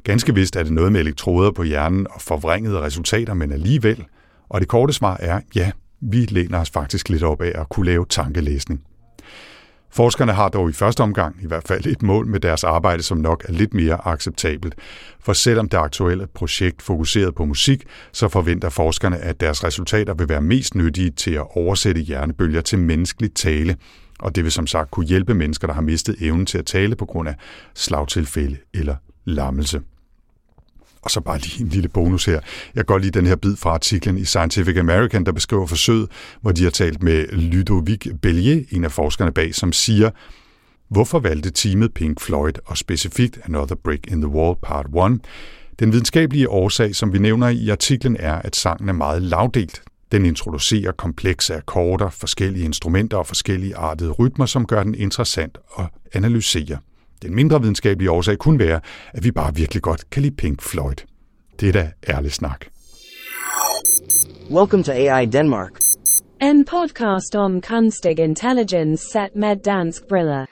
Ganske 0.04 0.34
vist 0.34 0.56
er 0.56 0.62
det 0.62 0.72
noget 0.72 0.92
med 0.92 1.00
elektroder 1.00 1.50
på 1.50 1.62
hjernen 1.62 2.06
og 2.10 2.20
forvrængede 2.20 2.80
resultater, 2.80 3.34
men 3.34 3.52
alligevel. 3.52 4.04
Og 4.48 4.60
det 4.60 4.68
korte 4.68 4.92
svar 4.92 5.16
er, 5.20 5.40
ja, 5.54 5.70
vi 6.00 6.16
læner 6.16 6.58
os 6.58 6.70
faktisk 6.70 7.08
lidt 7.08 7.22
op 7.22 7.42
af 7.42 7.52
at 7.60 7.68
kunne 7.68 7.86
lave 7.86 8.06
tankelæsning. 8.08 8.80
Forskerne 9.94 10.32
har 10.32 10.48
dog 10.48 10.70
i 10.70 10.72
første 10.72 11.00
omgang 11.00 11.36
i 11.42 11.46
hvert 11.46 11.68
fald 11.68 11.86
et 11.86 12.02
mål 12.02 12.26
med 12.26 12.40
deres 12.40 12.64
arbejde, 12.64 13.02
som 13.02 13.18
nok 13.18 13.44
er 13.48 13.52
lidt 13.52 13.74
mere 13.74 14.06
acceptabelt. 14.06 14.74
For 15.20 15.32
selvom 15.32 15.68
det 15.68 15.78
aktuelle 15.78 16.26
projekt 16.26 16.82
fokuseret 16.82 17.34
på 17.34 17.44
musik, 17.44 17.84
så 18.12 18.28
forventer 18.28 18.68
forskerne, 18.68 19.18
at 19.18 19.40
deres 19.40 19.64
resultater 19.64 20.14
vil 20.14 20.28
være 20.28 20.40
mest 20.40 20.74
nyttige 20.74 21.10
til 21.10 21.30
at 21.30 21.56
oversætte 21.56 22.00
hjernebølger 22.00 22.60
til 22.60 22.78
menneskelig 22.78 23.34
tale, 23.34 23.76
og 24.18 24.34
det 24.34 24.44
vil 24.44 24.52
som 24.52 24.66
sagt 24.66 24.90
kunne 24.90 25.06
hjælpe 25.06 25.34
mennesker, 25.34 25.66
der 25.66 25.74
har 25.74 25.82
mistet 25.82 26.16
evnen 26.20 26.46
til 26.46 26.58
at 26.58 26.66
tale 26.66 26.96
på 26.96 27.06
grund 27.06 27.28
af 27.28 27.34
slagtilfælde 27.74 28.56
eller 28.74 28.96
lammelse. 29.24 29.80
Og 31.04 31.10
så 31.10 31.20
bare 31.20 31.38
lige 31.38 31.62
en 31.62 31.68
lille 31.68 31.88
bonus 31.88 32.24
her. 32.24 32.40
Jeg 32.74 32.86
går 32.86 32.98
lige 32.98 33.10
den 33.10 33.26
her 33.26 33.36
bid 33.36 33.56
fra 33.56 33.70
artiklen 33.70 34.18
i 34.18 34.24
Scientific 34.24 34.76
American, 34.76 35.26
der 35.26 35.32
beskriver 35.32 35.66
forsøget, 35.66 36.08
hvor 36.40 36.52
de 36.52 36.62
har 36.62 36.70
talt 36.70 37.02
med 37.02 37.26
Ludovic 37.28 38.06
Bellier, 38.22 38.64
en 38.70 38.84
af 38.84 38.92
forskerne 38.92 39.32
bag, 39.32 39.54
som 39.54 39.72
siger, 39.72 40.10
hvorfor 40.88 41.18
valgte 41.18 41.50
teamet 41.50 41.94
Pink 41.94 42.20
Floyd 42.20 42.52
og 42.66 42.76
specifikt 42.76 43.38
Another 43.44 43.76
Brick 43.84 44.06
in 44.06 44.20
the 44.20 44.28
Wall 44.28 44.56
Part 44.62 44.86
1? 45.12 45.20
Den 45.78 45.92
videnskabelige 45.92 46.48
årsag, 46.48 46.94
som 46.94 47.12
vi 47.12 47.18
nævner 47.18 47.48
i 47.48 47.68
artiklen, 47.68 48.16
er, 48.18 48.34
at 48.34 48.56
sangen 48.56 48.88
er 48.88 48.92
meget 48.92 49.22
lavdelt. 49.22 49.82
Den 50.12 50.26
introducerer 50.26 50.92
komplekse 50.92 51.54
akkorder, 51.54 52.10
forskellige 52.10 52.64
instrumenter 52.64 53.16
og 53.16 53.26
forskellige 53.26 53.76
artede 53.76 54.10
rytmer, 54.10 54.46
som 54.46 54.66
gør 54.66 54.82
den 54.82 54.94
interessant 54.94 55.58
at 55.78 55.84
analysere. 56.12 56.78
Den 57.24 57.34
mindre 57.34 57.60
videnskabelige 57.60 58.10
årsag 58.10 58.38
kunne 58.38 58.58
være, 58.58 58.80
at 59.14 59.24
vi 59.24 59.30
bare 59.30 59.54
virkelig 59.54 59.82
godt 59.82 60.10
kan 60.10 60.22
lide 60.22 60.36
Pink 60.36 60.62
Floyd. 60.62 60.94
Det 61.60 61.68
er 61.68 61.72
da 61.72 61.90
ærlig 62.08 62.32
snak. 62.32 62.64
Welcome 64.50 64.82
to 64.82 64.92
AI 64.92 65.26
Denmark. 65.26 65.70
En 66.42 66.64
podcast 66.64 67.34
om 67.34 67.60
kunstig 67.60 68.18
intelligens 68.18 69.00
set 69.00 69.36
med 69.36 69.56
dansk 69.64 70.02
briller. 70.08 70.46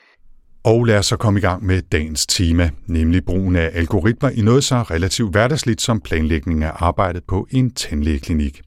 Og 0.64 0.85
lad 0.85 0.99
os 0.99 1.07
så 1.07 1.17
komme 1.17 1.38
i 1.38 1.43
gang 1.43 1.64
med 1.67 1.83
dagens 1.83 2.26
tema, 2.26 2.71
nemlig 2.87 3.25
brugen 3.25 3.57
af 3.57 3.71
algoritmer 3.75 4.31
i 4.31 4.41
noget 4.41 4.64
så 4.64 4.76
relativt 4.76 5.31
hverdagsligt 5.31 5.81
som 5.81 6.00
planlægning 6.00 6.64
af 6.64 6.73
arbejdet 6.75 7.25
på 7.25 7.47
en 7.50 7.71
tandlægeklinik. 7.71 8.61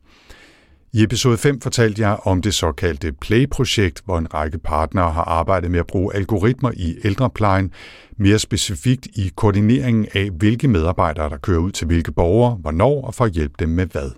I 0.96 1.04
episode 1.04 1.38
5 1.38 1.62
fortalte 1.62 2.02
jeg 2.02 2.18
om 2.24 2.42
det 2.42 2.54
såkaldte 2.54 3.14
Play-projekt, 3.14 4.02
hvor 4.06 4.18
en 4.18 4.34
række 4.34 4.58
partnere 4.58 5.12
har 5.12 5.24
arbejdet 5.24 5.72
med 5.72 5.80
at 5.80 5.88
bruge 5.88 6.16
algoritmer 6.16 6.72
i 6.75 6.96
ældreplejen, 7.04 7.72
mere 8.18 8.40
specifikt 8.40 9.06
i 9.06 9.32
koordineringen 9.36 10.08
af, 10.14 10.30
hvilke 10.30 10.68
medarbejdere, 10.68 11.30
der 11.30 11.38
kører 11.38 11.60
ud 11.60 11.72
til 11.72 11.88
hvilke 11.88 12.12
borgere, 12.12 12.56
hvornår 12.56 13.02
og 13.02 13.14
for 13.14 13.25
at 13.25 13.32
hjælpe 13.32 13.56
dem 13.60 13.70
med 13.70 13.86
hvad. 13.86 14.12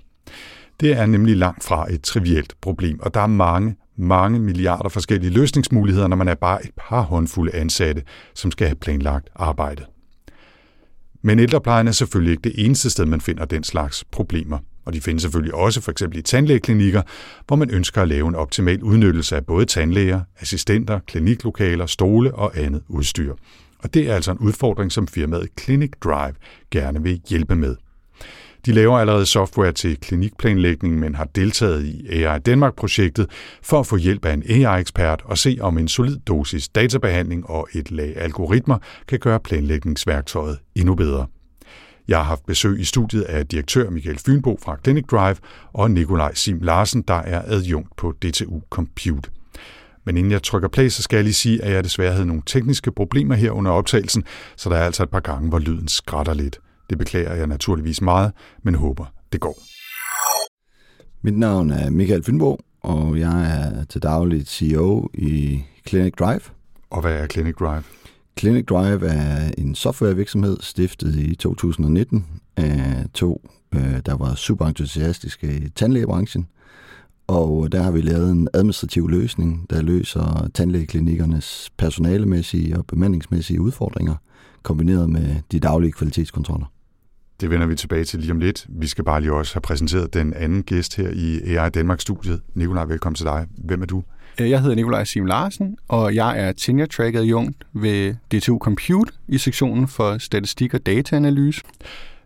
Det 0.79 0.97
er 0.97 1.05
nemlig 1.05 1.37
langt 1.37 1.63
fra 1.63 1.93
et 1.93 2.01
trivielt 2.01 2.53
problem, 2.61 2.99
og 2.99 3.13
der 3.13 3.21
er 3.21 3.27
mange, 3.27 3.75
mange 3.97 4.39
milliarder 4.39 4.89
forskellige 4.89 5.31
løsningsmuligheder, 5.31 6.07
når 6.07 6.17
man 6.17 6.27
er 6.27 6.35
bare 6.35 6.65
et 6.65 6.71
par 6.77 7.01
håndfulde 7.01 7.55
ansatte, 7.55 8.03
som 8.35 8.51
skal 8.51 8.67
have 8.67 8.75
planlagt 8.75 9.29
arbejdet. 9.35 9.85
Men 11.21 11.39
ældreplejen 11.39 11.87
er 11.87 11.91
selvfølgelig 11.91 12.31
ikke 12.31 12.49
det 12.49 12.65
eneste 12.65 12.89
sted, 12.89 13.05
man 13.05 13.21
finder 13.21 13.45
den 13.45 13.63
slags 13.63 14.03
problemer. 14.11 14.57
Og 14.87 14.93
de 14.93 15.01
findes 15.01 15.21
selvfølgelig 15.21 15.55
også 15.55 15.81
for 15.81 15.91
eksempel 15.91 16.19
i 16.19 16.21
tandlægeklinikker, 16.21 17.01
hvor 17.47 17.55
man 17.55 17.69
ønsker 17.69 18.01
at 18.01 18.07
lave 18.07 18.27
en 18.27 18.35
optimal 18.35 18.83
udnyttelse 18.83 19.35
af 19.35 19.45
både 19.45 19.65
tandlæger, 19.65 20.21
assistenter, 20.39 20.99
kliniklokaler, 21.07 21.85
stole 21.85 22.35
og 22.35 22.57
andet 22.57 22.81
udstyr. 22.87 23.35
Og 23.79 23.93
det 23.93 24.09
er 24.09 24.15
altså 24.15 24.31
en 24.31 24.37
udfordring, 24.37 24.91
som 24.91 25.07
firmaet 25.07 25.49
Clinic 25.59 25.91
Drive 26.03 26.33
gerne 26.71 27.03
vil 27.03 27.21
hjælpe 27.29 27.55
med. 27.55 27.75
De 28.65 28.71
laver 28.71 28.99
allerede 28.99 29.25
software 29.25 29.71
til 29.71 29.97
klinikplanlægning, 29.99 30.99
men 30.99 31.15
har 31.15 31.25
deltaget 31.25 31.85
i 31.85 32.07
AI 32.09 32.39
Danmark-projektet 32.39 33.27
for 33.63 33.79
at 33.79 33.87
få 33.87 33.97
hjælp 33.97 34.25
af 34.25 34.33
en 34.33 34.43
AI-ekspert 34.49 35.21
og 35.25 35.37
se, 35.37 35.57
om 35.61 35.77
en 35.77 35.87
solid 35.87 36.17
dosis 36.17 36.69
databehandling 36.69 37.49
og 37.49 37.67
et 37.73 37.91
lag 37.91 38.17
algoritmer 38.17 38.77
kan 39.07 39.19
gøre 39.19 39.39
planlægningsværktøjet 39.39 40.57
endnu 40.75 40.95
bedre. 40.95 41.27
Jeg 42.07 42.17
har 42.17 42.23
haft 42.23 42.45
besøg 42.45 42.79
i 42.79 42.83
studiet 42.83 43.21
af 43.21 43.47
direktør 43.47 43.89
Michael 43.89 44.19
Fynbo 44.19 44.57
fra 44.63 44.77
Clinic 44.83 45.05
Drive 45.11 45.35
og 45.73 45.91
Nikolaj 45.91 46.33
Sim 46.33 46.59
Larsen, 46.61 47.01
der 47.01 47.13
er 47.13 47.41
adjunkt 47.45 47.95
på 47.95 48.11
DTU 48.11 48.61
Compute. 48.69 49.29
Men 50.05 50.17
inden 50.17 50.31
jeg 50.31 50.43
trykker 50.43 50.69
play, 50.69 50.89
så 50.89 51.03
skal 51.03 51.17
jeg 51.17 51.23
lige 51.23 51.33
sige, 51.33 51.63
at 51.63 51.71
jeg 51.71 51.83
desværre 51.83 52.11
havde 52.11 52.25
nogle 52.25 52.41
tekniske 52.45 52.91
problemer 52.91 53.35
her 53.35 53.51
under 53.51 53.71
optagelsen, 53.71 54.23
så 54.55 54.69
der 54.69 54.75
er 54.75 54.85
altså 54.85 55.03
et 55.03 55.09
par 55.09 55.19
gange, 55.19 55.49
hvor 55.49 55.59
lyden 55.59 55.87
skrætter 55.87 56.33
lidt. 56.33 56.59
Det 56.89 56.97
beklager 56.97 57.33
jeg 57.33 57.47
naturligvis 57.47 58.01
meget, 58.01 58.31
men 58.63 58.75
håber, 58.75 59.05
det 59.31 59.41
går. 59.41 59.57
Mit 61.21 61.37
navn 61.37 61.69
er 61.69 61.89
Michael 61.89 62.23
Fynbo, 62.23 62.57
og 62.81 63.19
jeg 63.19 63.41
er 63.43 63.83
til 63.83 64.03
dagligt 64.03 64.49
CEO 64.49 65.09
i 65.13 65.63
Clinic 65.87 66.13
Drive. 66.19 66.41
Og 66.89 67.01
hvad 67.01 67.13
er 67.13 67.27
Clinic 67.27 67.55
Drive? 67.55 67.83
Clinic 68.37 68.65
Drive 68.65 69.07
er 69.07 69.51
en 69.57 69.75
softwarevirksomhed 69.75 70.57
stiftet 70.59 71.15
i 71.15 71.35
2019 71.35 72.25
af 72.57 73.05
to, 73.13 73.49
øh, 73.75 73.99
der 74.05 74.17
var 74.17 74.35
super 74.35 74.65
entusiastiske 74.65 75.57
i 75.57 75.69
tandlægebranchen. 75.69 76.47
Og 77.27 77.65
øh, 77.65 77.71
der 77.71 77.83
har 77.83 77.91
vi 77.91 78.01
lavet 78.01 78.31
en 78.31 78.47
administrativ 78.53 79.09
løsning, 79.09 79.69
der 79.69 79.81
løser 79.81 80.49
tandlægeklinikkernes 80.53 81.69
personalemæssige 81.77 82.77
og 82.77 82.85
bemandingsmæssige 82.85 83.61
udfordringer, 83.61 84.15
kombineret 84.63 85.09
med 85.09 85.35
de 85.51 85.59
daglige 85.59 85.91
kvalitetskontroller. 85.91 86.65
Det 87.41 87.49
vender 87.49 87.67
vi 87.67 87.75
tilbage 87.75 88.03
til 88.03 88.19
lige 88.19 88.31
om 88.31 88.39
lidt. 88.39 88.65
Vi 88.69 88.87
skal 88.87 89.03
bare 89.03 89.21
lige 89.21 89.33
også 89.33 89.53
have 89.53 89.61
præsenteret 89.61 90.13
den 90.13 90.33
anden 90.33 90.63
gæst 90.63 90.95
her 90.95 91.09
i 91.09 91.55
AI 91.55 91.69
Danmark-studiet. 91.69 92.41
Nikolaj, 92.53 92.85
velkommen 92.85 93.15
til 93.15 93.25
dig. 93.25 93.47
Hvem 93.57 93.81
er 93.81 93.85
du? 93.85 94.03
Øh, 94.41 94.49
Jeg 94.49 94.61
hedder 94.61 94.75
Nikolaj 94.75 95.03
Sim 95.03 95.25
Larsen, 95.25 95.77
og 95.87 96.15
jeg 96.15 96.39
er 96.39 96.51
tenure 96.51 96.87
tracker 96.87 97.19
adjunkt 97.19 97.63
ved 97.73 98.15
DTU 98.31 98.57
Compute 98.57 99.11
i 99.27 99.37
sektionen 99.37 99.87
for 99.87 100.17
statistik 100.17 100.73
og 100.73 100.85
dataanalyse. 100.85 101.61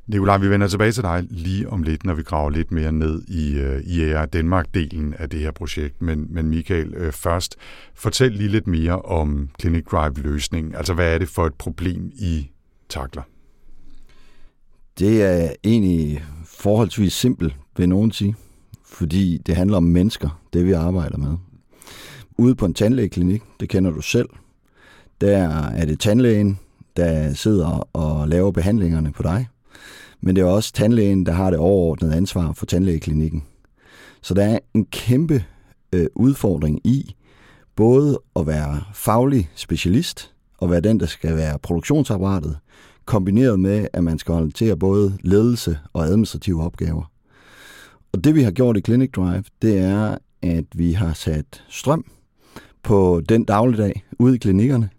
Nikolaj, 0.08 0.38
vi 0.38 0.50
vender 0.50 0.68
tilbage 0.68 0.91
til 0.91 1.03
dig 1.03 1.24
lige 1.30 1.70
om 1.70 1.84
lidt, 1.84 2.03
når 2.06 2.13
vi 2.13 2.24
graver 2.24 2.50
lidt 2.50 2.72
mere 2.72 2.91
ned 2.91 3.24
i, 3.27 3.60
uh, 3.60 3.82
i 3.82 4.25
Danmark-delen 4.34 5.13
af 5.22 5.30
det 5.30 5.39
her 5.39 5.51
projekt. 5.51 6.01
Men, 6.01 6.27
men 6.30 6.50
Michael, 6.50 7.06
uh, 7.08 7.12
først 7.12 7.56
fortæl 7.96 8.32
lige 8.32 8.50
lidt 8.50 8.68
mere 8.68 9.01
om 9.01 9.50
Clinic 9.60 9.84
Drive-løsningen. 9.91 10.75
Altså, 10.75 10.94
hvad 10.94 11.13
er 11.13 11.18
det 11.18 11.30
for 11.30 11.46
et 11.46 11.53
problem, 11.53 12.12
I 12.15 12.50
takler? 12.89 13.24
Det 15.00 15.24
er 15.24 15.53
egentlig 15.63 16.24
forholdsvis 16.46 17.13
simpelt, 17.13 17.56
vil 17.77 17.89
nogen 17.89 18.12
sige, 18.12 18.36
fordi 18.86 19.38
det 19.46 19.56
handler 19.56 19.77
om 19.77 19.84
mennesker, 19.84 20.41
det 20.53 20.65
vi 20.65 20.72
arbejder 20.72 21.18
med. 21.18 21.38
Ude 22.41 22.55
på 22.55 22.65
en 22.65 22.74
tandlægeklinik, 22.74 23.41
det 23.60 23.69
kender 23.69 23.91
du 23.91 24.01
selv, 24.01 24.29
der 25.21 25.38
er 25.50 25.86
det 25.86 26.00
tandlægen, 26.00 26.60
der 26.98 27.33
sidder 27.33 27.88
og 27.93 28.27
laver 28.27 28.51
behandlingerne 28.51 29.12
på 29.12 29.24
dig. 29.24 29.48
Men 30.21 30.36
det 30.36 30.41
er 30.41 30.45
også 30.45 30.74
tandlægen, 30.74 31.25
der 31.25 31.31
har 31.31 31.50
det 31.50 31.60
overordnede 31.60 32.15
ansvar 32.15 32.53
for 32.53 32.65
tandlægeklinikken. 32.65 33.43
Så 34.21 34.33
der 34.33 34.43
er 34.43 34.60
en 34.74 34.86
kæmpe 34.86 35.43
øh, 35.93 36.07
udfordring 36.15 36.88
i 36.88 37.15
både 37.75 38.19
at 38.36 38.48
være 38.48 38.83
faglig 38.93 39.50
specialist 39.55 40.33
og 40.57 40.71
være 40.71 40.81
den, 40.81 41.00
der 41.00 41.05
skal 41.05 41.36
være 41.36 41.60
produktionsapparatet, 41.60 42.57
kombineret 43.05 43.60
med, 43.60 43.88
at 43.93 44.03
man 44.03 44.19
skal 44.19 44.33
håndtere 44.33 44.77
både 44.77 45.17
ledelse 45.24 45.79
og 45.93 46.05
administrative 46.05 46.63
opgaver. 46.63 47.12
Og 48.13 48.24
det 48.24 48.36
vi 48.36 48.43
har 48.43 48.51
gjort 48.51 48.77
i 48.77 48.81
Clinic 48.81 49.12
Drive, 49.12 49.43
det 49.62 49.77
er, 49.77 50.17
at 50.41 50.65
vi 50.75 50.91
har 50.91 51.13
sat 51.13 51.63
strøm 51.69 52.05
på 52.83 53.21
den 53.29 53.43
dagligdag 53.43 54.03
ude 54.19 54.35
i 54.35 54.38
klinikkerne. 54.38 54.89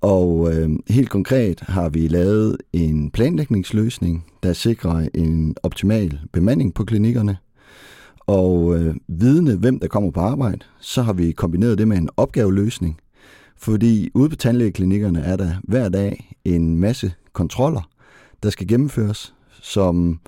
Og 0.00 0.54
øh, 0.54 0.70
helt 0.88 1.10
konkret 1.10 1.60
har 1.60 1.88
vi 1.88 2.08
lavet 2.08 2.56
en 2.72 3.10
planlægningsløsning, 3.10 4.24
der 4.42 4.52
sikrer 4.52 5.08
en 5.14 5.56
optimal 5.62 6.20
bemanding 6.32 6.74
på 6.74 6.84
klinikkerne. 6.84 7.36
Og 8.26 8.78
øh, 8.78 8.94
vidne, 9.08 9.56
hvem 9.56 9.78
der 9.78 9.88
kommer 9.88 10.10
på 10.10 10.20
arbejde, 10.20 10.58
så 10.80 11.02
har 11.02 11.12
vi 11.12 11.32
kombineret 11.32 11.78
det 11.78 11.88
med 11.88 11.96
en 11.96 12.08
opgaveløsning. 12.16 12.98
Fordi 13.56 14.10
ude 14.14 14.28
på 14.28 14.36
tandlægeklinikkerne 14.36 15.20
er 15.20 15.36
der 15.36 15.54
hver 15.62 15.88
dag 15.88 16.36
en 16.44 16.76
masse 16.76 17.12
kontroller, 17.32 17.88
der 18.42 18.50
skal 18.50 18.66
gennemføres, 18.66 19.34
som 19.60 20.20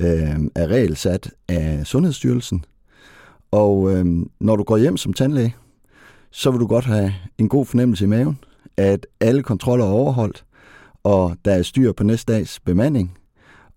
øh, 0.00 0.38
er 0.54 0.66
regelsat 0.66 1.30
af 1.48 1.86
Sundhedsstyrelsen. 1.86 2.64
Og 3.50 3.96
øh, 3.96 4.06
når 4.40 4.56
du 4.56 4.62
går 4.62 4.76
hjem 4.76 4.96
som 4.96 5.12
tandlæge, 5.12 5.54
så 6.30 6.50
vil 6.50 6.60
du 6.60 6.66
godt 6.66 6.84
have 6.84 7.14
en 7.38 7.48
god 7.48 7.66
fornemmelse 7.66 8.04
i 8.04 8.08
maven, 8.08 8.38
at 8.76 9.06
alle 9.20 9.42
kontroller 9.42 9.84
er 9.84 9.90
overholdt, 9.90 10.44
og 11.04 11.36
der 11.44 11.52
er 11.52 11.62
styr 11.62 11.92
på 11.92 12.04
næste 12.04 12.32
dags 12.32 12.60
bemanding, 12.60 13.18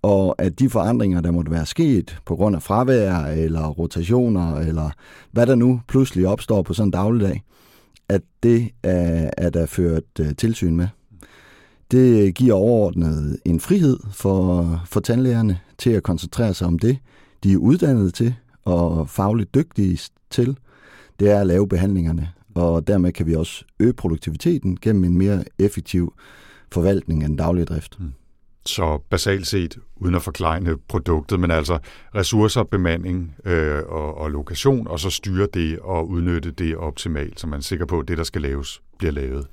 og 0.01 0.36
at 0.38 0.60
de 0.60 0.70
forandringer, 0.70 1.22
der 1.22 1.31
måtte 1.31 1.51
være 1.51 1.65
sket 1.65 2.17
på 2.25 2.36
grund 2.36 2.55
af 2.55 2.63
fravær 2.63 3.15
eller 3.15 3.67
rotationer, 3.67 4.55
eller 4.55 4.89
hvad 5.31 5.46
der 5.46 5.55
nu 5.55 5.81
pludselig 5.88 6.27
opstår 6.27 6.62
på 6.62 6.74
sådan 6.74 6.88
en 6.88 6.91
dagligdag, 6.91 7.43
at 8.10 8.22
det 8.43 8.70
er, 8.84 9.29
er 9.38 9.50
der 9.50 9.65
ført 9.65 10.03
øh, 10.20 10.36
tilsyn 10.36 10.75
med. 10.75 10.88
Det 11.91 12.36
giver 12.36 12.53
overordnet 12.53 13.39
en 13.46 13.60
frihed 13.60 14.00
for, 14.12 14.81
for 14.86 15.00
tandlægerne 15.00 15.60
til 15.77 15.89
at 15.89 16.03
koncentrere 16.03 16.53
sig 16.53 16.67
om 16.67 16.79
det, 16.79 16.98
de 17.43 17.53
er 17.53 17.58
uddannet 17.58 18.13
til 18.13 18.36
og 18.65 19.10
fagligt 19.10 19.55
dygtige 19.55 20.00
til, 20.29 20.58
det 21.20 21.31
er 21.31 21.39
at 21.39 21.48
lave 21.48 21.67
behandlingerne. 21.67 22.29
Og 22.55 22.88
dermed 22.88 23.12
kan 23.12 23.27
vi 23.27 23.36
også 23.36 23.65
øge 23.79 23.93
produktiviteten 23.93 24.77
gennem 24.81 25.03
en 25.03 25.17
mere 25.17 25.43
effektiv 25.60 26.13
forvaltning 26.72 27.24
af 27.24 27.29
den 27.29 27.38
daglige 27.38 27.65
drift. 27.65 28.00
Mm. 28.00 28.12
Så 28.65 29.00
basalt 29.10 29.48
set, 29.48 29.77
uden 29.96 30.15
at 30.15 30.22
forklejne 30.22 30.77
produktet, 30.88 31.39
men 31.39 31.51
altså 31.51 31.79
ressourcer, 32.15 32.63
bemanding 32.63 33.36
øh, 33.46 33.81
og, 33.88 34.17
og 34.17 34.31
lokation, 34.31 34.88
og 34.88 35.00
så 35.00 35.10
styre 35.10 35.48
det 35.53 35.79
og 35.79 36.10
udnytte 36.10 36.51
det 36.51 36.75
optimalt, 36.77 37.39
så 37.39 37.48
man 37.48 37.60
er 37.60 37.63
sikker 37.63 37.86
på, 37.86 38.00
at 38.00 38.08
det, 38.08 38.17
der 38.17 38.24
skal 38.24 38.41
laves, 38.41 38.81
bliver 38.98 39.12
lavet. 39.12 39.48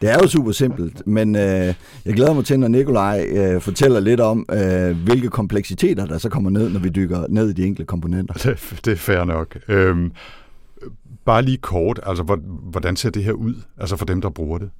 Det 0.00 0.10
er 0.10 0.18
jo 0.22 0.28
super 0.28 0.52
simpelt, 0.52 1.06
men 1.06 1.36
øh, 1.36 1.74
jeg 2.04 2.14
glæder 2.14 2.32
mig 2.32 2.44
til, 2.44 2.60
når 2.60 2.68
Nikolaj 2.68 3.26
øh, 3.30 3.60
fortæller 3.60 4.00
lidt 4.00 4.20
om, 4.20 4.46
øh, 4.52 4.96
hvilke 5.04 5.28
kompleksiteter, 5.28 6.06
der 6.06 6.18
så 6.18 6.28
kommer 6.28 6.50
ned, 6.50 6.70
når 6.70 6.80
vi 6.80 6.88
dykker 6.88 7.26
ned 7.28 7.50
i 7.50 7.52
de 7.52 7.64
enkelte 7.64 7.86
komponenter. 7.86 8.34
Det, 8.34 8.80
det 8.84 8.92
er 8.92 8.96
fair 8.96 9.24
nok. 9.24 9.58
Øhm, 9.68 10.12
bare 11.24 11.42
lige 11.42 11.56
kort, 11.56 12.00
altså 12.02 12.22
hvordan 12.62 12.96
ser 12.96 13.10
det 13.10 13.24
her 13.24 13.32
ud, 13.32 13.54
altså 13.78 13.96
for 13.96 14.04
dem, 14.04 14.20
der 14.20 14.30
bruger 14.30 14.58
det? 14.58 14.70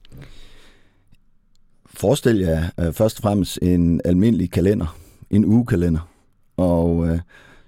Forestil 1.87 2.39
jer 2.39 2.65
øh, 2.81 2.93
først 2.93 3.19
og 3.19 3.23
fremmest 3.23 3.59
en 3.63 4.01
almindelig 4.05 4.51
kalender, 4.51 4.97
en 5.31 5.45
ugekalender, 5.45 6.09
og 6.57 7.09
øh, 7.09 7.19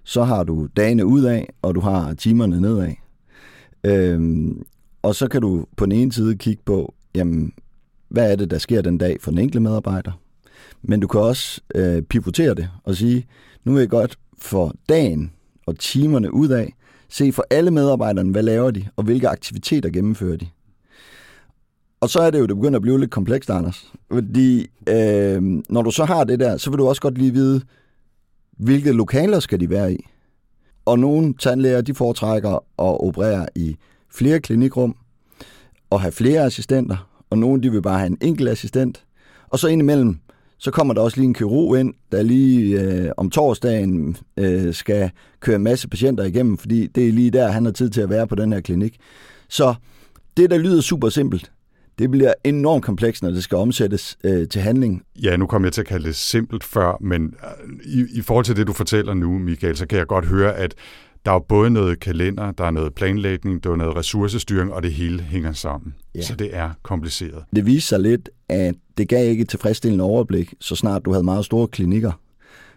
så 0.05 0.25
har 0.25 0.45
du 0.45 0.69
dagene 0.77 1.07
udad, 1.07 1.43
og 1.63 1.75
du 1.75 1.81
har 1.81 2.15
timerne 2.15 2.61
nedad. 2.61 2.93
Øhm, 3.85 4.63
og 5.03 5.15
så 5.15 5.29
kan 5.29 5.43
du 5.43 5.67
på 5.77 5.85
den 5.85 5.93
ene 5.93 6.13
side 6.13 6.37
kigge 6.37 6.63
på, 6.67 6.95
jamen, 7.15 7.53
hvad 8.09 8.33
er 8.33 8.37
det, 8.37 8.51
der 8.51 8.59
sker 8.59 8.83
den 8.83 8.99
dag 8.99 9.17
for 9.21 9.31
den 9.31 9.39
enkelte 9.39 9.61
medarbejder? 9.61 10.13
Men 10.83 11.01
du 11.01 11.07
kan 11.07 11.21
også 11.21 11.61
øh, 11.75 12.03
pivotere 12.03 12.55
det 12.55 12.69
og 12.85 12.97
sige, 12.97 13.27
nu 13.65 13.73
vil 13.73 13.81
jeg 13.81 13.89
godt 13.89 14.19
for 14.39 14.75
dagen 14.89 15.33
og 15.67 15.79
timerne 15.79 16.35
ud 16.35 16.49
af, 16.49 16.75
se 17.09 17.33
for 17.33 17.45
alle 17.51 17.71
medarbejderne, 17.71 18.31
hvad 18.31 18.43
laver 18.43 18.71
de, 18.71 18.89
og 18.97 19.05
hvilke 19.05 19.29
aktiviteter 19.29 19.91
gennemfører 19.91 20.37
de. 20.37 20.47
Og 22.01 22.11
så 22.11 22.19
er 22.21 22.31
det 22.31 22.39
jo, 22.39 22.47
det 22.47 22.57
begynder 22.57 22.79
at 22.79 22.83
blive 22.83 23.01
lidt 23.01 23.11
komplekst, 23.11 23.51
Anders. 23.51 23.93
Fordi 24.13 24.67
øh, 24.89 25.43
når 25.69 25.83
du 25.83 25.91
så 25.91 26.05
har 26.05 26.25
det 26.25 26.41
der, 26.41 26.57
så 26.57 26.71
vil 26.71 26.79
du 26.79 26.89
også 26.89 27.03
godt 27.03 27.19
lige 27.19 27.33
vide, 27.33 27.61
hvilke 28.59 28.93
lokaler 28.93 29.41
skal 29.41 29.61
de 29.61 29.71
være 29.71 29.93
i. 29.93 30.07
Og 30.85 30.99
nogle 30.99 31.35
tandlæger, 31.35 31.81
de 31.81 31.95
foretrækker 31.95 32.51
at 32.55 32.63
operere 32.79 33.47
i 33.55 33.77
flere 34.11 34.41
klinikrum 34.41 34.97
og 35.91 36.01
have 36.01 36.13
flere 36.13 36.41
assistenter, 36.45 37.09
og 37.31 37.39
nogle 37.39 37.63
de 37.63 37.71
vil 37.71 37.83
bare 37.83 37.99
have 37.99 38.07
en 38.07 38.19
enkelt 38.21 38.49
assistent. 38.49 39.05
Og 39.49 39.59
så 39.59 39.69
indimellem, 39.69 40.19
så 40.59 40.71
kommer 40.71 40.95
der 40.95 41.01
også 41.01 41.17
lige 41.17 41.27
en 41.27 41.35
kirurg 41.35 41.81
ind, 41.81 41.95
der 42.13 42.23
lige 42.23 42.81
øh, 42.81 43.11
om 43.17 43.31
torsdagen 43.31 44.17
øh, 44.37 44.75
skal 44.75 45.11
køre 45.41 45.57
en 45.57 45.63
masse 45.63 45.89
patienter 45.89 46.25
igennem, 46.25 46.59
fordi 46.59 46.87
det 46.87 47.09
er 47.09 47.13
lige 47.13 47.31
der, 47.31 47.49
han 47.49 47.65
har 47.65 47.73
tid 47.73 47.91
til 47.91 48.01
at 48.01 48.11
være 48.11 48.27
på 48.27 48.35
den 48.35 48.53
her 48.53 48.61
klinik. 48.61 48.97
Så 49.49 49.75
det, 50.37 50.51
der 50.51 50.59
lyder 50.59 50.81
super 50.81 51.09
simpelt, 51.09 51.53
det 51.99 52.11
bliver 52.11 52.35
enormt 52.45 52.85
komplekst, 52.85 53.23
når 53.23 53.31
det 53.31 53.45
skal 53.45 53.59
omsættes 53.59 54.19
øh, 54.25 54.49
til 54.49 54.61
handling. 54.61 55.03
Ja, 55.23 55.37
nu 55.37 55.47
kommer 55.47 55.67
jeg 55.67 55.73
til 55.73 55.81
at 55.81 55.87
kalde 55.87 56.07
det 56.07 56.17
simpelt 56.17 56.65
før, 56.65 56.97
men 57.01 57.23
øh, 57.25 57.77
i, 57.85 58.19
i 58.19 58.21
forhold 58.23 58.45
til 58.45 58.57
det, 58.57 58.67
du 58.67 58.73
fortæller 58.73 59.15
nu, 59.15 59.39
Michael, 59.39 59.77
så 59.77 59.87
kan 59.87 59.99
jeg 59.99 60.07
godt 60.07 60.27
høre, 60.27 60.57
at 60.57 60.75
der 61.27 61.33
er 61.33 61.39
både 61.39 61.71
noget 61.71 62.01
kalender, 62.01 62.53
der 62.53 62.65
er 62.65 62.71
noget 62.71 62.95
planlægning, 62.95 63.65
der 63.65 63.71
er 63.71 63.77
noget 63.77 63.97
ressourcestyring, 63.97 64.73
og 64.73 64.83
det 64.83 64.93
hele 64.93 65.23
hænger 65.23 65.53
sammen. 65.53 65.95
Ja. 66.15 66.23
Så 66.23 66.35
det 66.35 66.57
er 66.57 66.71
kompliceret. 66.83 67.45
Det 67.57 67.67
viste 67.67 67.89
sig 67.89 68.01
lidt, 68.01 68.31
at 68.49 68.75
det 68.99 69.09
gav 69.09 69.31
ikke 69.31 69.43
et 69.43 69.49
tilfredsstillende 69.49 70.05
overblik, 70.05 70.55
så 70.61 70.77
snart 70.77 71.05
du 71.05 71.11
havde 71.11 71.25
meget 71.25 71.45
store 71.45 71.67
klinikker. 71.67 72.13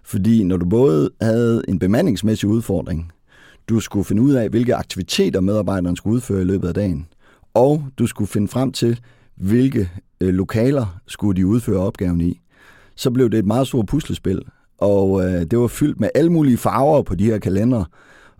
Fordi 0.03 0.43
når 0.43 0.57
du 0.57 0.65
både 0.65 1.09
havde 1.21 1.61
en 1.67 1.79
bemandingsmæssig 1.79 2.49
udfordring, 2.49 3.11
du 3.69 3.79
skulle 3.79 4.05
finde 4.05 4.21
ud 4.21 4.33
af, 4.33 4.49
hvilke 4.49 4.75
aktiviteter 4.75 5.39
medarbejderen 5.39 5.95
skulle 5.95 6.15
udføre 6.15 6.41
i 6.41 6.45
løbet 6.45 6.67
af 6.67 6.73
dagen, 6.73 7.07
og 7.53 7.83
du 7.97 8.07
skulle 8.07 8.27
finde 8.27 8.47
frem 8.47 8.71
til, 8.71 8.99
hvilke 9.35 9.89
øh, 10.21 10.33
lokaler 10.33 11.01
skulle 11.07 11.41
de 11.41 11.47
udføre 11.47 11.79
opgaven 11.79 12.21
i, 12.21 12.41
så 12.95 13.11
blev 13.11 13.29
det 13.29 13.39
et 13.39 13.45
meget 13.45 13.67
stort 13.67 13.85
puslespil, 13.85 14.41
og 14.77 15.25
øh, 15.25 15.41
det 15.41 15.59
var 15.59 15.67
fyldt 15.67 15.99
med 15.99 16.09
alle 16.15 16.31
mulige 16.31 16.57
farver 16.57 17.01
på 17.01 17.15
de 17.15 17.25
her 17.25 17.37
kalendere, 17.37 17.85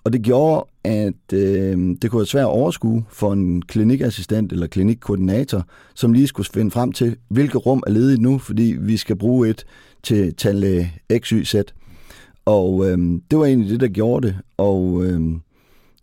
og 0.04 0.14
det 0.14 0.22
gjorde, 0.22 0.68
at 0.84 1.34
øh, 1.34 1.78
det 2.02 2.12
kunne 2.12 2.20
være 2.20 2.26
svært 2.26 2.42
at 2.42 2.48
overskue 2.48 3.06
for 3.10 3.34
en 3.34 3.62
klinikassistent 3.62 4.54
eller 4.54 4.68
klinikkoordinator, 4.68 5.66
som 5.96 6.14
lige 6.14 6.28
skulle 6.28 6.50
finde 6.54 6.72
frem 6.72 6.92
til, 6.92 7.16
hvilke 7.30 7.58
rum 7.58 7.84
er 7.88 7.92
ledigt 7.92 8.22
nu, 8.22 8.38
fordi 8.38 8.76
vi 8.80 8.98
skal 8.98 9.16
bruge 9.16 9.50
et 9.50 9.66
til 10.04 10.36
tandlæge 10.36 10.94
XYZ. 11.20 11.56
Og 12.46 12.90
øh, 12.90 12.98
det 13.32 13.40
var 13.40 13.46
egentlig 13.46 13.70
det, 13.70 13.80
der 13.80 13.88
gjorde 13.88 14.28
det. 14.28 14.38
Og 14.58 15.06
øh, 15.06 15.22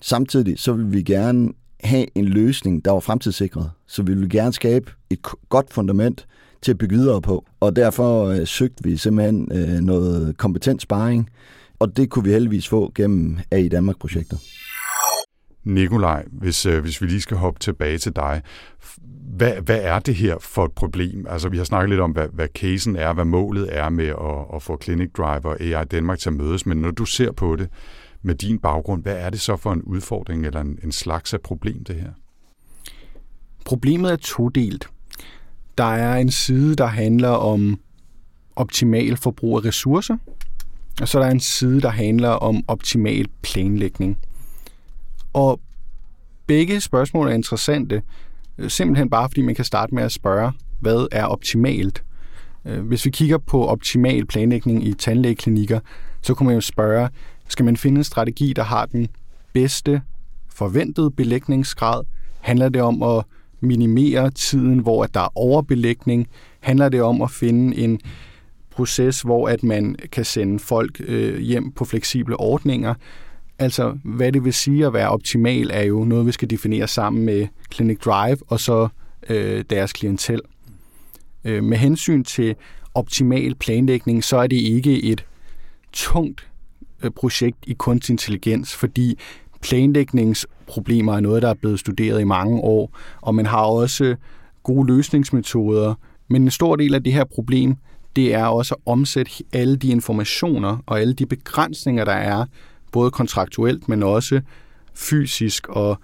samtidig 0.00 0.58
så 0.58 0.72
ville 0.72 0.90
vi 0.90 1.02
gerne 1.02 1.48
have 1.84 2.06
en 2.14 2.24
løsning, 2.24 2.84
der 2.84 2.90
var 2.90 3.00
fremtidssikret. 3.00 3.70
Så 3.86 4.02
vi 4.02 4.14
ville 4.14 4.28
gerne 4.28 4.52
skabe 4.52 4.92
et 5.10 5.18
godt 5.48 5.72
fundament 5.72 6.26
til 6.62 6.72
at 6.72 6.78
bygge 6.78 6.96
videre 6.96 7.22
på. 7.22 7.44
Og 7.60 7.76
derfor 7.76 8.24
øh, 8.24 8.46
søgte 8.46 8.84
vi 8.84 8.96
simpelthen 8.96 9.48
øh, 9.52 9.80
noget 9.80 10.36
kompetent 10.36 10.82
sparring, 10.82 11.30
og 11.78 11.96
det 11.96 12.10
kunne 12.10 12.24
vi 12.24 12.30
heldigvis 12.30 12.68
få 12.68 12.92
gennem 12.94 13.38
AI 13.50 13.68
Danmark-projektet. 13.68 14.38
Nikolaj, 15.64 16.24
hvis, 16.32 16.66
øh, 16.66 16.82
hvis 16.82 17.02
vi 17.02 17.06
lige 17.06 17.20
skal 17.20 17.36
hoppe 17.36 17.60
tilbage 17.60 17.98
til 17.98 18.16
dig. 18.16 18.42
Hvad, 19.36 19.52
hvad 19.52 19.80
er 19.82 19.98
det 19.98 20.14
her 20.14 20.36
for 20.40 20.64
et 20.64 20.72
problem? 20.72 21.26
Altså, 21.28 21.48
vi 21.48 21.56
har 21.56 21.64
snakket 21.64 21.90
lidt 21.90 22.00
om, 22.00 22.10
hvad, 22.10 22.28
hvad 22.32 22.48
casen 22.54 22.96
er, 22.96 23.12
hvad 23.12 23.24
målet 23.24 23.76
er 23.76 23.88
med 23.88 24.06
at, 24.06 24.54
at 24.54 24.62
få 24.62 24.80
Clinic 24.82 25.10
Driver 25.16 25.44
og 25.44 25.60
AI 25.60 25.84
Danmark 25.84 26.18
til 26.18 26.28
at 26.28 26.34
mødes, 26.34 26.66
men 26.66 26.78
når 26.78 26.90
du 26.90 27.04
ser 27.04 27.32
på 27.32 27.56
det 27.56 27.68
med 28.22 28.34
din 28.34 28.58
baggrund, 28.58 29.02
hvad 29.02 29.16
er 29.16 29.30
det 29.30 29.40
så 29.40 29.56
for 29.56 29.72
en 29.72 29.82
udfordring 29.82 30.46
eller 30.46 30.60
en, 30.60 30.78
en 30.84 30.92
slags 30.92 31.34
af 31.34 31.40
problem, 31.40 31.84
det 31.84 31.96
her? 31.96 32.10
Problemet 33.64 34.12
er 34.12 34.16
todelt. 34.16 34.88
Der 35.78 35.84
er 35.84 36.16
en 36.16 36.30
side, 36.30 36.76
der 36.76 36.86
handler 36.86 37.28
om 37.28 37.80
optimal 38.56 39.16
forbrug 39.16 39.56
af 39.56 39.64
ressourcer, 39.64 40.16
og 41.00 41.08
så 41.08 41.18
er 41.18 41.22
der 41.22 41.30
en 41.30 41.40
side, 41.40 41.80
der 41.80 41.88
handler 41.88 42.28
om 42.28 42.64
optimal 42.68 43.26
planlægning. 43.42 44.18
Og 45.32 45.60
begge 46.46 46.80
spørgsmål 46.80 47.28
er 47.28 47.32
interessante, 47.32 48.02
øh, 48.58 48.70
simpelthen 48.70 49.10
bare 49.10 49.28
fordi 49.28 49.42
man 49.42 49.54
kan 49.54 49.64
starte 49.64 49.94
med 49.94 50.02
at 50.02 50.12
spørge, 50.12 50.52
hvad 50.80 51.06
er 51.12 51.24
optimalt? 51.24 52.02
Øh, 52.64 52.86
hvis 52.86 53.04
vi 53.04 53.10
kigger 53.10 53.38
på 53.38 53.66
optimal 53.66 54.26
planlægning 54.26 54.86
i 54.86 54.94
tandlægeklinikker, 54.94 55.80
så 56.22 56.34
kunne 56.34 56.46
man 56.46 56.54
jo 56.54 56.60
spørge, 56.60 57.08
skal 57.48 57.64
man 57.64 57.76
finde 57.76 57.98
en 57.98 58.04
strategi, 58.04 58.52
der 58.52 58.62
har 58.62 58.86
den 58.86 59.08
bedste 59.52 60.02
forventede 60.48 61.10
belægningsgrad? 61.10 62.02
Handler 62.40 62.68
det 62.68 62.82
om 62.82 63.02
at 63.02 63.24
minimere 63.60 64.30
tiden, 64.30 64.78
hvor 64.78 65.04
at 65.04 65.14
der 65.14 65.20
er 65.20 65.38
overbelægning? 65.38 66.28
Handler 66.60 66.88
det 66.88 67.02
om 67.02 67.22
at 67.22 67.30
finde 67.30 67.76
en 67.76 68.00
proces, 68.70 69.22
hvor 69.22 69.48
at 69.48 69.62
man 69.62 69.96
kan 70.12 70.24
sende 70.24 70.58
folk 70.58 71.00
øh, 71.00 71.40
hjem 71.40 71.72
på 71.72 71.84
fleksible 71.84 72.40
ordninger? 72.40 72.94
Altså, 73.58 73.98
hvad 74.04 74.32
det 74.32 74.44
vil 74.44 74.52
sige 74.52 74.86
at 74.86 74.92
være 74.92 75.08
optimal, 75.08 75.70
er 75.72 75.82
jo 75.82 76.04
noget, 76.04 76.26
vi 76.26 76.32
skal 76.32 76.50
definere 76.50 76.88
sammen 76.88 77.24
med 77.24 77.46
Clinic 77.72 77.98
Drive 77.98 78.38
og 78.48 78.60
så 78.60 78.88
øh, 79.28 79.64
deres 79.70 79.92
klientel. 79.92 80.40
Øh, 81.44 81.64
med 81.64 81.78
hensyn 81.78 82.24
til 82.24 82.54
optimal 82.94 83.54
planlægning, 83.54 84.24
så 84.24 84.36
er 84.36 84.46
det 84.46 84.56
ikke 84.56 85.02
et 85.02 85.24
tungt 85.92 86.48
øh, 87.02 87.10
projekt 87.10 87.58
i 87.66 87.72
kunstig 87.72 88.12
intelligens, 88.12 88.74
fordi 88.74 89.18
planlægningsproblemer 89.60 91.16
er 91.16 91.20
noget, 91.20 91.42
der 91.42 91.48
er 91.48 91.54
blevet 91.54 91.80
studeret 91.80 92.20
i 92.20 92.24
mange 92.24 92.60
år, 92.60 92.98
og 93.20 93.34
man 93.34 93.46
har 93.46 93.62
også 93.62 94.16
gode 94.62 94.86
løsningsmetoder. 94.86 95.94
Men 96.28 96.42
en 96.42 96.50
stor 96.50 96.76
del 96.76 96.94
af 96.94 97.04
det 97.04 97.12
her 97.12 97.24
problem, 97.24 97.76
det 98.16 98.34
er 98.34 98.44
også 98.44 98.74
at 98.74 98.80
omsætte 98.86 99.32
alle 99.52 99.76
de 99.76 99.88
informationer 99.88 100.78
og 100.86 101.00
alle 101.00 101.14
de 101.14 101.26
begrænsninger, 101.26 102.04
der 102.04 102.12
er, 102.12 102.44
både 102.92 103.10
kontraktuelt, 103.10 103.88
men 103.88 104.02
også 104.02 104.40
fysisk 104.94 105.68
og 105.68 106.00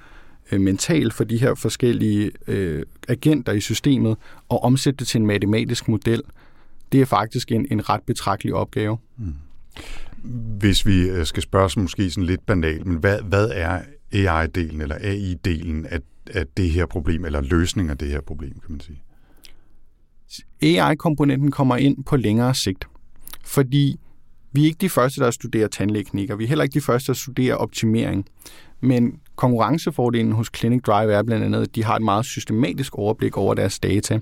øh, 0.52 0.60
mentalt 0.60 1.14
for 1.14 1.24
de 1.24 1.38
her 1.38 1.54
forskellige 1.54 2.30
øh, 2.46 2.82
agenter 3.08 3.52
i 3.52 3.60
systemet, 3.60 4.16
og 4.48 4.62
omsætte 4.64 4.96
det 4.96 5.06
til 5.06 5.20
en 5.20 5.26
matematisk 5.26 5.88
model. 5.88 6.22
Det 6.92 7.00
er 7.00 7.04
faktisk 7.06 7.52
en, 7.52 7.66
en 7.70 7.88
ret 7.88 8.02
betragtelig 8.06 8.54
opgave. 8.54 8.98
Mm. 9.16 9.34
Hvis 10.58 10.86
vi 10.86 11.00
øh, 11.00 11.26
skal 11.26 11.42
spørge 11.42 11.64
os 11.64 11.76
måske 11.76 12.10
sådan 12.10 12.24
lidt 12.24 12.46
banalt, 12.46 12.86
men 12.86 12.96
hvad, 12.96 13.18
hvad 13.22 13.50
er 13.52 13.80
AI-delen 14.12 14.82
eller 14.82 14.96
AI-delen 15.00 15.86
af, 15.86 15.98
af 16.30 16.46
det 16.56 16.70
her 16.70 16.86
problem, 16.86 17.24
eller 17.24 17.40
løsning 17.40 17.90
af 17.90 17.98
det 17.98 18.08
her 18.08 18.20
problem, 18.20 18.52
kan 18.52 18.70
man 18.70 18.80
sige? 18.80 19.02
AI-komponenten 20.62 21.50
kommer 21.50 21.76
ind 21.76 22.04
på 22.04 22.16
længere 22.16 22.54
sigt, 22.54 22.88
fordi 23.44 24.00
vi 24.54 24.62
er 24.62 24.66
ikke 24.66 24.80
de 24.80 24.88
første, 24.88 25.20
der 25.20 25.30
studerer 25.30 25.68
tandlægeklinikker. 25.68 26.36
Vi 26.36 26.44
er 26.44 26.48
heller 26.48 26.64
ikke 26.64 26.74
de 26.74 26.80
første, 26.80 27.06
der 27.06 27.16
studerer 27.16 27.54
optimering. 27.54 28.26
Men 28.80 29.20
konkurrencefordelen 29.36 30.32
hos 30.32 30.50
Clinic 30.56 30.82
Drive 30.82 31.12
er 31.12 31.22
blandt 31.22 31.44
andet, 31.44 31.62
at 31.62 31.74
de 31.74 31.84
har 31.84 31.96
et 31.96 32.02
meget 32.02 32.24
systematisk 32.24 32.94
overblik 32.94 33.36
over 33.36 33.54
deres 33.54 33.78
data. 33.78 34.18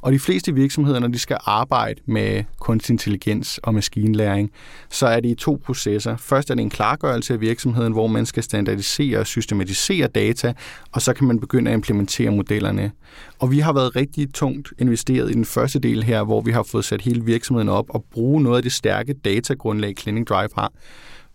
Og 0.00 0.12
de 0.12 0.18
fleste 0.18 0.54
virksomheder, 0.54 0.98
når 0.98 1.08
de 1.08 1.18
skal 1.18 1.36
arbejde 1.40 2.00
med 2.06 2.44
kunstig 2.60 2.92
intelligens 2.92 3.58
og 3.62 3.74
maskinlæring, 3.74 4.50
så 4.90 5.06
er 5.06 5.20
det 5.20 5.28
i 5.28 5.34
to 5.34 5.60
processer. 5.64 6.16
Først 6.16 6.50
er 6.50 6.54
det 6.54 6.62
en 6.62 6.70
klargørelse 6.70 7.34
af 7.34 7.40
virksomheden, 7.40 7.92
hvor 7.92 8.06
man 8.06 8.26
skal 8.26 8.42
standardisere 8.42 9.18
og 9.18 9.26
systematisere 9.26 10.06
data, 10.06 10.52
og 10.92 11.02
så 11.02 11.12
kan 11.12 11.26
man 11.26 11.40
begynde 11.40 11.70
at 11.70 11.74
implementere 11.74 12.30
modellerne. 12.30 12.90
Og 13.38 13.50
vi 13.50 13.58
har 13.58 13.72
været 13.72 13.96
rigtig 13.96 14.34
tungt 14.34 14.72
investeret 14.78 15.30
i 15.30 15.34
den 15.34 15.44
første 15.44 15.78
del 15.78 16.02
her, 16.02 16.24
hvor 16.24 16.40
vi 16.40 16.50
har 16.50 16.62
fået 16.62 16.84
sat 16.84 17.02
hele 17.02 17.24
virksomheden 17.24 17.68
op 17.68 17.86
og 17.88 18.04
bruge 18.12 18.42
noget 18.42 18.56
af 18.56 18.62
det 18.62 18.72
stærke 18.72 19.12
datagrundlag, 19.12 19.94
Clinic 19.98 20.26
Drive 20.26 20.48
har. 20.54 20.72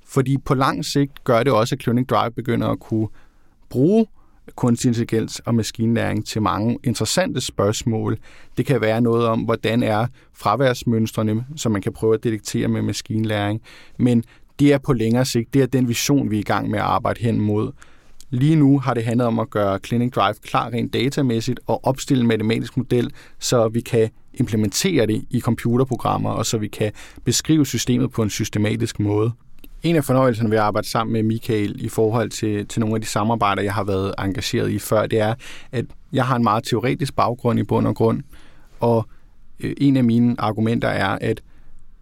Fordi 0.08 0.38
på 0.46 0.54
lang 0.54 0.86
sigt 0.86 1.24
gør 1.24 1.44
det 1.44 1.54
også, 1.54 1.76
at 1.76 1.82
Clinic 1.82 2.08
Drive 2.08 2.32
begynder 2.32 2.68
at 2.68 2.80
kunne 2.80 3.08
bruge 3.70 4.06
kunstig 4.56 4.88
intelligens 4.88 5.40
og 5.40 5.56
maskinlæring 5.56 6.26
til 6.26 6.42
mange 6.42 6.78
interessante 6.84 7.42
spørgsmål. 7.42 8.18
Det 8.58 8.66
kan 8.66 8.82
være 8.82 9.02
noget 9.02 9.28
om, 9.28 9.40
hvordan 9.40 9.84
er 9.84 10.08
fraværsmønstrene, 10.34 11.46
som 11.56 11.72
man 11.72 11.82
kan 11.82 11.94
prøve 11.94 12.14
at 12.14 12.24
detektere 12.24 12.68
med 12.68 12.82
maskinlæring. 12.82 13.62
Men 14.00 14.24
det 14.60 14.74
er 14.74 14.78
på 14.78 14.94
længere 14.94 15.26
sigt, 15.26 15.54
det 15.54 15.62
er 15.62 15.66
den 15.66 15.88
vision, 15.88 16.32
vi 16.32 16.36
er 16.36 16.40
i 16.40 16.44
gang 16.44 16.70
med 16.70 16.80
at 16.80 16.86
arbejde 16.86 17.22
hen 17.22 17.42
mod. 17.42 17.72
Lige 18.30 18.56
nu 18.56 18.80
har 18.80 18.94
det 18.94 19.04
handlet 19.04 19.28
om 19.28 19.40
at 19.40 19.50
gøre 19.50 19.80
Clinic 19.86 20.12
Drive 20.12 20.34
klar 20.34 20.70
rent 20.70 20.94
datamæssigt 20.94 21.60
og 21.68 21.86
opstille 21.86 22.22
en 22.22 22.28
matematisk 22.28 22.78
model, 22.78 23.12
så 23.40 23.68
vi 23.68 23.82
kan 23.82 24.10
implementere 24.34 25.06
det 25.06 25.26
i 25.30 25.40
computerprogrammer, 25.40 26.30
og 26.30 26.46
så 26.46 26.58
vi 26.58 26.68
kan 26.68 26.92
beskrive 27.24 27.66
systemet 27.66 28.12
på 28.12 28.24
en 28.24 28.30
systematisk 28.30 29.00
måde. 29.00 29.32
En 29.88 29.96
af 29.96 30.04
fornøjelserne 30.04 30.50
ved 30.50 30.58
at 30.58 30.64
arbejde 30.64 30.88
sammen 30.88 31.14
med 31.14 31.24
Michael 31.24 31.86
i 31.86 31.90
forhold 31.90 32.30
til, 32.30 32.68
til 32.68 32.80
nogle 32.80 32.96
af 32.96 33.02
de 33.02 33.08
samarbejder, 33.08 33.62
jeg 33.62 33.74
har 33.74 33.84
været 33.84 34.14
engageret 34.20 34.72
i 34.72 34.80
før, 34.80 35.08
det 35.08 35.20
er, 35.20 35.34
at 35.72 35.86
jeg 36.14 36.26
har 36.26 36.36
en 36.36 36.44
meget 36.44 36.64
teoretisk 36.64 37.16
baggrund 37.16 37.60
i 37.60 37.64
bund 37.64 37.88
og 37.88 37.96
grund, 37.96 38.24
og 38.80 39.08
øh, 39.60 39.74
en 39.78 39.98
af 39.98 40.04
mine 40.04 40.36
argumenter 40.38 40.88
er, 40.88 41.18
at 41.22 41.42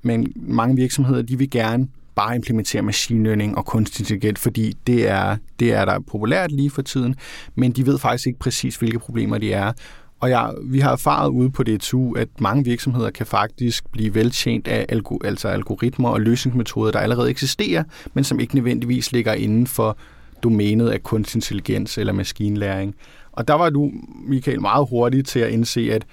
man, 0.02 0.34
mange 0.36 0.76
virksomheder, 0.76 1.22
de 1.22 1.38
vil 1.38 1.50
gerne 1.50 1.88
bare 2.16 2.36
implementere 2.36 2.82
machine 2.82 3.24
learning 3.24 3.58
og 3.58 3.66
kunstig 3.66 4.02
intelligens, 4.02 4.40
fordi 4.40 4.74
det 4.88 5.08
er, 5.08 5.38
det 5.60 5.74
er 5.74 5.86
der 5.86 6.00
populært 6.00 6.52
lige 6.52 6.70
for 6.70 6.82
tiden, 6.82 7.16
men 7.56 7.72
de 7.72 7.86
ved 7.86 7.98
faktisk 7.98 8.28
ikke 8.28 8.40
præcis, 8.40 8.76
hvilke 8.76 9.00
problemer 9.00 9.38
de 9.38 9.54
er. 9.54 9.74
Og 10.26 10.32
jeg, 10.32 10.54
vi 10.64 10.80
har 10.80 10.92
erfaret 10.92 11.30
ude 11.30 11.50
på 11.50 11.64
DTU, 11.64 12.14
at 12.14 12.28
mange 12.40 12.64
virksomheder 12.64 13.10
kan 13.10 13.26
faktisk 13.26 13.92
blive 13.92 14.16
veltjent 14.16 14.68
af 14.68 14.86
algo, 14.90 15.18
altså 15.24 15.48
algoritmer 15.48 16.10
og 16.10 16.22
løsningsmetoder, 16.22 16.92
der 16.92 17.00
allerede 17.00 17.30
eksisterer, 17.30 17.84
men 18.14 18.24
som 18.24 18.40
ikke 18.40 18.56
nødvendigvis 18.56 19.12
ligger 19.12 19.34
inden 19.34 19.68
for 19.68 19.98
domænet 20.44 20.90
af 20.90 21.04
kunstig 21.04 21.38
intelligens 21.38 21.98
eller 21.98 22.14
maskinlæring. 22.14 22.96
Og 23.32 23.48
der 23.48 23.54
var 23.54 23.70
du, 23.70 23.92
Michael, 24.28 24.62
meget 24.62 24.88
hurtig 24.90 25.26
til 25.26 25.40
at 25.40 25.52
indse, 25.52 25.90
at 25.92 26.06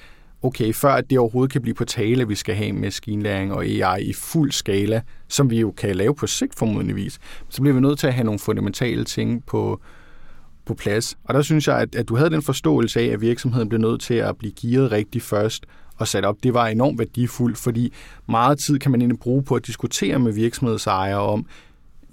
okay, 0.43 0.73
før 0.73 0.93
at 0.93 1.11
det 1.11 1.19
overhovedet 1.19 1.53
kan 1.53 1.63
blive 1.63 1.75
på 1.75 1.85
tale, 1.85 2.23
at 2.23 2.29
vi 2.29 2.35
skal 2.35 2.55
have 2.55 2.73
maskinlæring 2.73 3.53
og 3.53 3.65
AI 3.65 4.03
i 4.03 4.13
fuld 4.13 4.53
skala, 4.53 5.03
som 5.29 5.51
vi 5.51 5.61
jo 5.61 5.71
kan 5.71 5.97
lave 5.97 6.15
på 6.15 6.27
sigt 6.27 6.55
formodentligvis, 6.55 7.19
så 7.49 7.63
bliver 7.63 7.75
vi 7.75 7.81
nødt 7.81 7.99
til 7.99 8.07
at 8.07 8.15
have 8.15 8.25
nogle 8.25 8.39
fundamentale 8.39 9.05
ting 9.05 9.45
på, 9.47 9.81
på 10.65 10.75
plads. 10.75 11.19
Og 11.25 11.35
der 11.35 11.43
synes 11.43 11.69
jeg, 11.69 11.79
at, 11.79 11.95
at 11.95 12.09
du 12.09 12.17
havde 12.17 12.31
den 12.31 12.43
forståelse 12.43 13.01
af, 13.01 13.05
at 13.05 13.21
virksomheden 13.21 13.69
blev 13.69 13.81
nødt 13.81 14.01
til 14.01 14.15
at 14.15 14.37
blive 14.37 14.53
gearet 14.61 14.93
rigtigt 14.93 15.25
først 15.25 15.67
og 15.97 16.09
sat 16.09 16.25
op. 16.25 16.37
Det 16.43 16.55
var 16.55 16.67
enormt 16.67 16.99
værdifuldt, 16.99 17.59
fordi 17.59 17.93
meget 18.29 18.59
tid 18.59 18.79
kan 18.79 18.91
man 18.91 19.01
egentlig 19.01 19.19
bruge 19.19 19.43
på 19.43 19.55
at 19.55 19.67
diskutere 19.67 20.19
med 20.19 20.33
virksomhedsejere 20.33 21.21
om, 21.21 21.47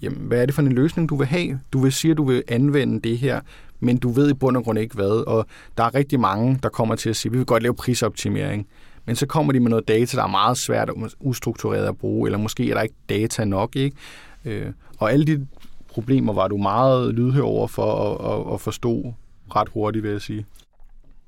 jamen, 0.01 0.19
hvad 0.19 0.41
er 0.41 0.45
det 0.45 0.55
for 0.55 0.61
en 0.61 0.71
løsning, 0.71 1.09
du 1.09 1.15
vil 1.15 1.27
have? 1.27 1.59
Du 1.73 1.79
vil 1.79 1.91
sige, 1.91 2.11
at 2.11 2.17
du 2.17 2.23
vil 2.23 2.43
anvende 2.47 3.09
det 3.09 3.17
her, 3.17 3.41
men 3.79 3.97
du 3.97 4.09
ved 4.09 4.29
i 4.29 4.33
bund 4.33 4.57
og 4.57 4.63
grund 4.63 4.79
ikke 4.79 4.95
hvad. 4.95 5.27
Og 5.27 5.45
der 5.77 5.83
er 5.83 5.95
rigtig 5.95 6.19
mange, 6.19 6.59
der 6.63 6.69
kommer 6.69 6.95
til 6.95 7.09
at 7.09 7.15
sige, 7.15 7.29
at 7.29 7.33
vi 7.33 7.37
vil 7.37 7.45
godt 7.45 7.63
lave 7.63 7.75
prisoptimering. 7.75 8.67
Men 9.05 9.15
så 9.15 9.25
kommer 9.25 9.53
de 9.53 9.59
med 9.59 9.69
noget 9.69 9.87
data, 9.87 10.17
der 10.17 10.23
er 10.23 10.27
meget 10.27 10.57
svært 10.57 10.89
og 10.89 11.09
ustruktureret 11.19 11.87
at 11.87 11.97
bruge, 11.97 12.27
eller 12.27 12.37
måske 12.37 12.69
er 12.69 12.73
der 12.73 12.81
ikke 12.81 12.95
data 13.09 13.45
nok. 13.45 13.75
Ikke? 13.75 13.95
Øh, 14.45 14.71
og 14.97 15.11
alle 15.11 15.25
de 15.25 15.47
problemer 15.89 16.33
var 16.33 16.47
du 16.47 16.57
meget 16.57 17.13
lydhør 17.13 17.41
over 17.41 17.67
for 17.67 17.93
at, 17.93 18.47
at, 18.47 18.53
at 18.53 18.61
forstå 18.61 19.13
ret 19.55 19.69
hurtigt, 19.69 20.03
vil 20.03 20.11
jeg 20.11 20.21
sige. 20.21 20.45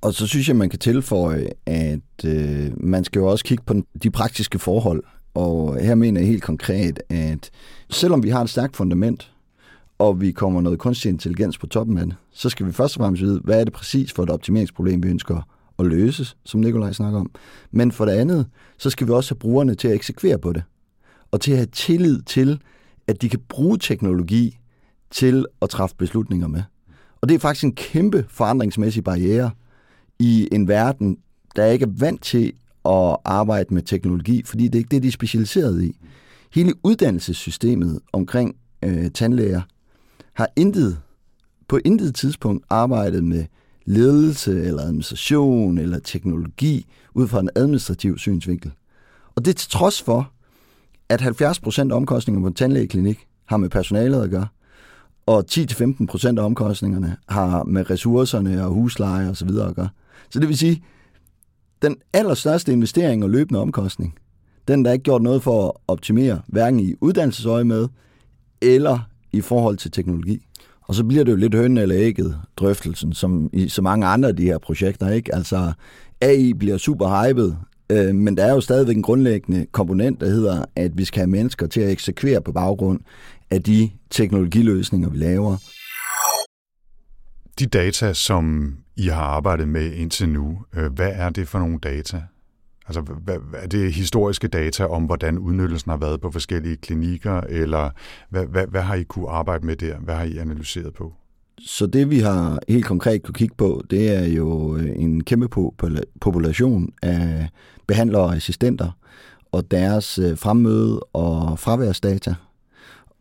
Og 0.01 0.13
så 0.13 0.27
synes 0.27 0.47
jeg, 0.47 0.55
man 0.55 0.69
kan 0.69 0.79
tilføje, 0.79 1.49
at 1.65 2.25
øh, 2.25 2.83
man 2.83 3.03
skal 3.03 3.19
jo 3.19 3.27
også 3.27 3.45
kigge 3.45 3.63
på 3.63 3.73
de 4.03 4.11
praktiske 4.11 4.59
forhold. 4.59 5.03
Og 5.33 5.79
her 5.79 5.95
mener 5.95 6.21
jeg 6.21 6.27
helt 6.27 6.43
konkret, 6.43 6.99
at 7.09 7.49
selvom 7.89 8.23
vi 8.23 8.29
har 8.29 8.41
et 8.41 8.49
stærkt 8.49 8.77
fundament, 8.77 9.31
og 9.99 10.21
vi 10.21 10.31
kommer 10.31 10.61
noget 10.61 10.79
kunstig 10.79 11.09
intelligens 11.09 11.57
på 11.57 11.67
toppen 11.67 11.97
af 11.97 12.05
det, 12.05 12.15
så 12.33 12.49
skal 12.49 12.65
vi 12.65 12.71
først 12.71 12.97
og 12.97 13.01
fremmest 13.01 13.23
vide, 13.23 13.41
hvad 13.43 13.59
er 13.59 13.63
det 13.63 13.73
præcis 13.73 14.13
for 14.13 14.23
et 14.23 14.29
optimeringsproblem, 14.29 15.03
vi 15.03 15.09
ønsker 15.09 15.47
at 15.79 15.85
løse, 15.85 16.35
som 16.45 16.59
Nikolaj 16.59 16.91
snakker 16.91 17.19
om. 17.19 17.31
Men 17.71 17.91
for 17.91 18.05
det 18.05 18.11
andet, 18.11 18.45
så 18.77 18.89
skal 18.89 19.07
vi 19.07 19.11
også 19.11 19.33
have 19.33 19.39
brugerne 19.39 19.75
til 19.75 19.87
at 19.87 19.93
eksekvere 19.93 20.39
på 20.39 20.53
det, 20.53 20.63
og 21.31 21.41
til 21.41 21.51
at 21.51 21.57
have 21.57 21.67
tillid 21.71 22.21
til, 22.21 22.59
at 23.11 23.21
de 23.21 23.29
kan 23.29 23.39
bruge 23.49 23.77
teknologi 23.77 24.59
til 25.11 25.45
at 25.61 25.69
træffe 25.69 25.95
beslutninger 25.95 26.47
med. 26.47 26.63
Og 27.21 27.29
det 27.29 27.35
er 27.35 27.39
faktisk 27.39 27.63
en 27.63 27.75
kæmpe 27.75 28.25
forandringsmæssig 28.29 29.03
barriere 29.03 29.51
i 30.19 30.47
en 30.51 30.67
verden, 30.67 31.17
der 31.55 31.65
ikke 31.65 31.85
er 31.85 31.89
vant 31.99 32.23
til 32.23 32.53
at 32.85 33.17
arbejde 33.25 33.73
med 33.73 33.81
teknologi, 33.81 34.43
fordi 34.45 34.63
det 34.63 34.75
er 34.75 34.79
ikke 34.79 34.91
det, 34.91 35.03
de 35.03 35.07
er 35.07 35.11
specialiseret 35.11 35.83
i. 35.83 35.99
Hele 36.53 36.73
uddannelsessystemet 36.83 37.99
omkring 38.13 38.55
øh, 38.83 39.11
tandlæger 39.11 39.61
har 40.33 40.47
intet, 40.55 40.99
på 41.67 41.79
intet 41.85 42.15
tidspunkt 42.15 42.65
arbejdet 42.69 43.23
med 43.23 43.45
ledelse 43.85 44.63
eller 44.63 44.81
administration 44.81 45.77
eller 45.77 45.99
teknologi 45.99 46.85
ud 47.15 47.27
fra 47.27 47.39
en 47.39 47.49
administrativ 47.55 48.17
synsvinkel. 48.17 48.71
Og 49.35 49.45
det 49.45 49.51
er 49.51 49.55
til 49.55 49.69
trods 49.69 50.01
for, 50.01 50.31
at 51.11 51.21
70% 51.21 51.91
af 51.91 51.95
omkostningerne 51.95 52.43
på 52.43 52.47
en 52.47 52.53
tandlægeklinik 52.53 53.27
har 53.45 53.57
med 53.57 53.69
personalet 53.69 54.23
at 54.23 54.29
gøre, 54.29 54.47
og 55.25 55.45
10-15% 55.51 56.39
af 56.39 56.43
omkostningerne 56.45 57.17
har 57.29 57.63
med 57.63 57.89
ressourcerne 57.89 58.65
og 58.65 58.71
husleje 58.71 59.29
og 59.29 59.37
så 59.37 59.45
videre 59.45 59.69
at 59.69 59.75
gøre. 59.75 59.89
Så 60.29 60.39
det 60.39 60.47
vil 60.47 60.57
sige, 60.57 60.83
den 61.81 61.95
allerstørste 62.13 62.71
investering 62.71 63.23
og 63.23 63.29
løbende 63.29 63.59
omkostning, 63.59 64.13
den 64.67 64.85
der 64.85 64.89
er 64.89 64.93
ikke 64.93 65.03
gjort 65.03 65.21
noget 65.21 65.43
for 65.43 65.67
at 65.67 65.71
optimere, 65.87 66.41
hverken 66.47 66.79
i 66.79 66.93
uddannelsesøje 67.01 67.63
med, 67.63 67.87
eller 68.61 68.99
i 69.31 69.41
forhold 69.41 69.77
til 69.77 69.91
teknologi. 69.91 70.45
Og 70.81 70.95
så 70.95 71.03
bliver 71.03 71.23
det 71.23 71.31
jo 71.31 71.37
lidt 71.37 71.55
høn 71.55 71.77
eller 71.77 71.95
ægget, 71.97 72.37
drøftelsen, 72.57 73.13
som 73.13 73.49
i 73.53 73.69
så 73.69 73.81
mange 73.81 74.05
andre 74.05 74.29
af 74.29 74.35
de 74.35 74.43
her 74.43 74.57
projekter. 74.57 75.09
Ikke? 75.09 75.35
Altså, 75.35 75.73
AI 76.21 76.53
bliver 76.53 76.77
super 76.77 77.27
hyped, 77.27 77.53
øh, 77.91 78.15
men 78.15 78.37
der 78.37 78.45
er 78.45 78.53
jo 78.53 78.61
stadigvæk 78.61 78.95
en 78.95 79.01
grundlæggende 79.01 79.65
komponent, 79.71 80.21
der 80.21 80.29
hedder, 80.29 80.65
at 80.75 80.97
vi 80.97 81.05
skal 81.05 81.19
have 81.19 81.29
mennesker 81.29 81.67
til 81.67 81.81
at 81.81 81.91
eksekvere 81.91 82.41
på 82.41 82.51
baggrund 82.51 82.99
af 83.49 83.63
de 83.63 83.89
teknologiløsninger, 84.09 85.09
vi 85.09 85.17
laver. 85.17 85.57
De 87.59 87.65
data, 87.65 88.13
som 88.13 88.75
I 88.97 89.07
har 89.07 89.23
arbejdet 89.23 89.67
med 89.67 89.91
indtil 89.91 90.29
nu, 90.29 90.59
øh, 90.75 90.93
hvad 90.93 91.11
er 91.13 91.29
det 91.29 91.47
for 91.47 91.59
nogle 91.59 91.79
data? 91.83 92.21
Altså, 92.87 93.01
hvad, 93.01 93.37
er 93.53 93.67
det 93.67 93.93
historiske 93.93 94.47
data 94.47 94.85
om, 94.85 95.03
hvordan 95.03 95.37
udnyttelsen 95.37 95.89
har 95.89 95.97
været 95.97 96.21
på 96.21 96.31
forskellige 96.31 96.77
klinikker, 96.77 97.41
eller 97.41 97.89
hvad, 98.29 98.45
hvad, 98.45 98.67
hvad 98.67 98.81
har 98.81 98.95
I 98.95 99.03
kunne 99.03 99.29
arbejde 99.29 99.65
med 99.65 99.75
der? 99.75 99.97
Hvad 99.97 100.15
har 100.15 100.23
I 100.23 100.37
analyseret 100.37 100.93
på? 100.93 101.13
Så 101.65 101.85
det, 101.85 102.09
vi 102.09 102.19
har 102.19 102.59
helt 102.69 102.85
konkret 102.85 103.23
kunne 103.23 103.33
kigge 103.33 103.55
på, 103.57 103.83
det 103.89 104.15
er 104.15 104.25
jo 104.25 104.77
øh, 104.77 104.89
en 104.95 105.23
kæmpe 105.23 105.47
population 106.21 106.89
af 107.01 107.49
behandlere 107.87 108.21
og 108.21 108.35
assistenter, 108.35 108.91
og 109.51 109.71
deres 109.71 110.19
øh, 110.19 110.37
fremmøde 110.37 110.99
og 110.99 111.59
fraværsdata, 111.59 112.35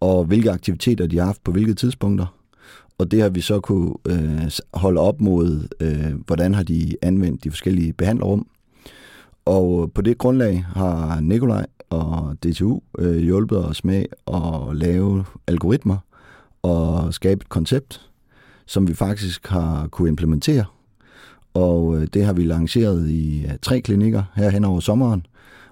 og 0.00 0.24
hvilke 0.24 0.50
aktiviteter 0.50 1.07
de 1.07 1.18
har 1.18 1.24
haft 1.24 1.44
på 1.44 1.53
hvilke 1.53 1.74
tidspunkter. 1.74 2.26
Og 2.98 3.11
det 3.11 3.22
har 3.22 3.29
vi 3.29 3.40
så 3.40 3.61
kunne 3.61 3.94
øh, 4.09 4.50
holde 4.74 5.00
op 5.00 5.20
mod, 5.20 5.68
øh, 5.81 6.26
hvordan 6.26 6.55
har 6.55 6.62
de 6.62 6.96
anvendt 7.03 7.44
de 7.44 7.50
forskellige 7.50 7.92
behandlerrum. 7.92 8.46
Og 9.44 9.83
øh, 9.83 9.88
på 9.94 10.03
det 10.03 10.18
grundlag 10.18 10.64
har 10.74 11.20
Nikolaj 11.20 11.66
og 11.90 12.37
DTU 12.42 12.81
øh, 12.98 13.16
hjulpet 13.16 13.64
os 13.64 13.85
med 13.85 14.05
at 14.26 14.76
lave 14.76 15.24
algoritmer 15.46 15.96
og 16.62 17.14
skabe 17.14 17.42
et 17.42 17.48
koncept, 17.48 18.10
som 18.71 18.89
vi 18.89 18.95
faktisk 18.95 19.47
har 19.47 19.89
kunne 19.89 20.09
implementere. 20.09 20.65
Og 21.55 21.97
øh, 21.97 22.07
det 22.15 22.25
har 22.25 22.33
vi 22.33 22.45
lanceret 22.45 23.11
i 23.11 23.47
tre 23.63 23.81
klinikker 23.81 24.23
her 24.35 24.51
hen 24.51 24.65
over 24.65 24.81
sommeren, 24.81 25.27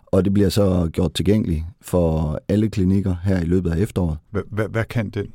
og 0.06 0.24
det 0.24 0.34
bliver 0.34 0.48
så 0.48 0.88
gjort 0.92 1.14
tilgængeligt 1.14 1.64
for 1.80 2.40
alle 2.48 2.68
klinikker 2.68 3.16
her 3.24 3.40
i 3.40 3.44
løbet 3.44 3.70
af 3.70 3.78
efteråret. 3.78 4.18
Hvad, 4.30 4.68
hvad 4.68 4.84
kan 4.84 5.10
den? 5.10 5.26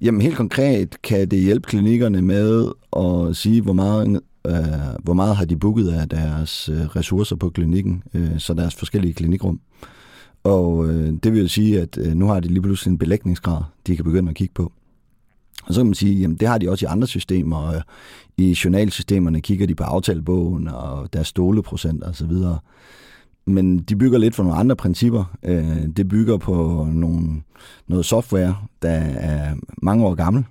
Jamen 0.00 0.20
helt 0.20 0.36
konkret 0.36 1.02
kan 1.02 1.28
det 1.28 1.38
hjælpe 1.38 1.66
klinikkerne 1.68 2.22
med 2.22 2.70
at 2.96 3.36
sige, 3.36 3.62
hvor 3.62 3.72
meget, 3.72 4.20
øh, 4.46 4.54
hvor 5.02 5.14
meget 5.14 5.36
har 5.36 5.44
de 5.44 5.56
booket 5.56 5.88
af 5.88 6.08
deres 6.08 6.68
øh, 6.68 6.80
ressourcer 6.80 7.36
på 7.36 7.50
klinikken, 7.50 8.02
øh, 8.14 8.38
så 8.38 8.54
deres 8.54 8.74
forskellige 8.74 9.14
klinikrum. 9.14 9.60
Og 10.44 10.88
øh, 10.88 11.12
det 11.22 11.32
vil 11.32 11.40
jo 11.40 11.48
sige, 11.48 11.80
at 11.80 11.98
øh, 11.98 12.14
nu 12.14 12.26
har 12.26 12.40
de 12.40 12.48
lige 12.48 12.62
pludselig 12.62 12.90
en 12.90 12.98
belægningsgrad, 12.98 13.62
de 13.86 13.96
kan 13.96 14.04
begynde 14.04 14.30
at 14.30 14.36
kigge 14.36 14.54
på. 14.54 14.72
Og 15.66 15.74
så 15.74 15.80
kan 15.80 15.86
man 15.86 15.94
sige, 15.94 16.20
jamen 16.20 16.36
det 16.36 16.48
har 16.48 16.58
de 16.58 16.70
også 16.70 16.86
i 16.86 16.88
andre 16.88 17.06
systemer. 17.06 17.56
Og 17.56 17.74
øh, 17.74 17.82
I 18.36 18.56
journalsystemerne 18.64 19.40
kigger 19.40 19.66
de 19.66 19.74
på 19.74 19.84
aftalebogen 19.84 20.68
og 20.68 21.12
deres 21.12 21.28
stoleprocent 21.28 22.04
og 22.04 22.14
så 22.14 22.26
videre 22.26 22.58
men 23.46 23.78
de 23.78 23.96
bygger 23.96 24.18
lidt 24.18 24.34
for 24.34 24.42
nogle 24.42 24.58
andre 24.58 24.76
principper. 24.76 25.36
Øh, 25.42 25.86
det 25.96 26.08
bygger 26.08 26.36
på 26.36 26.88
nogle, 26.92 27.42
noget 27.88 28.04
software, 28.04 28.56
der 28.82 28.90
er 28.90 29.54
mange 29.82 30.06
år 30.06 30.14
gammel, 30.14 30.44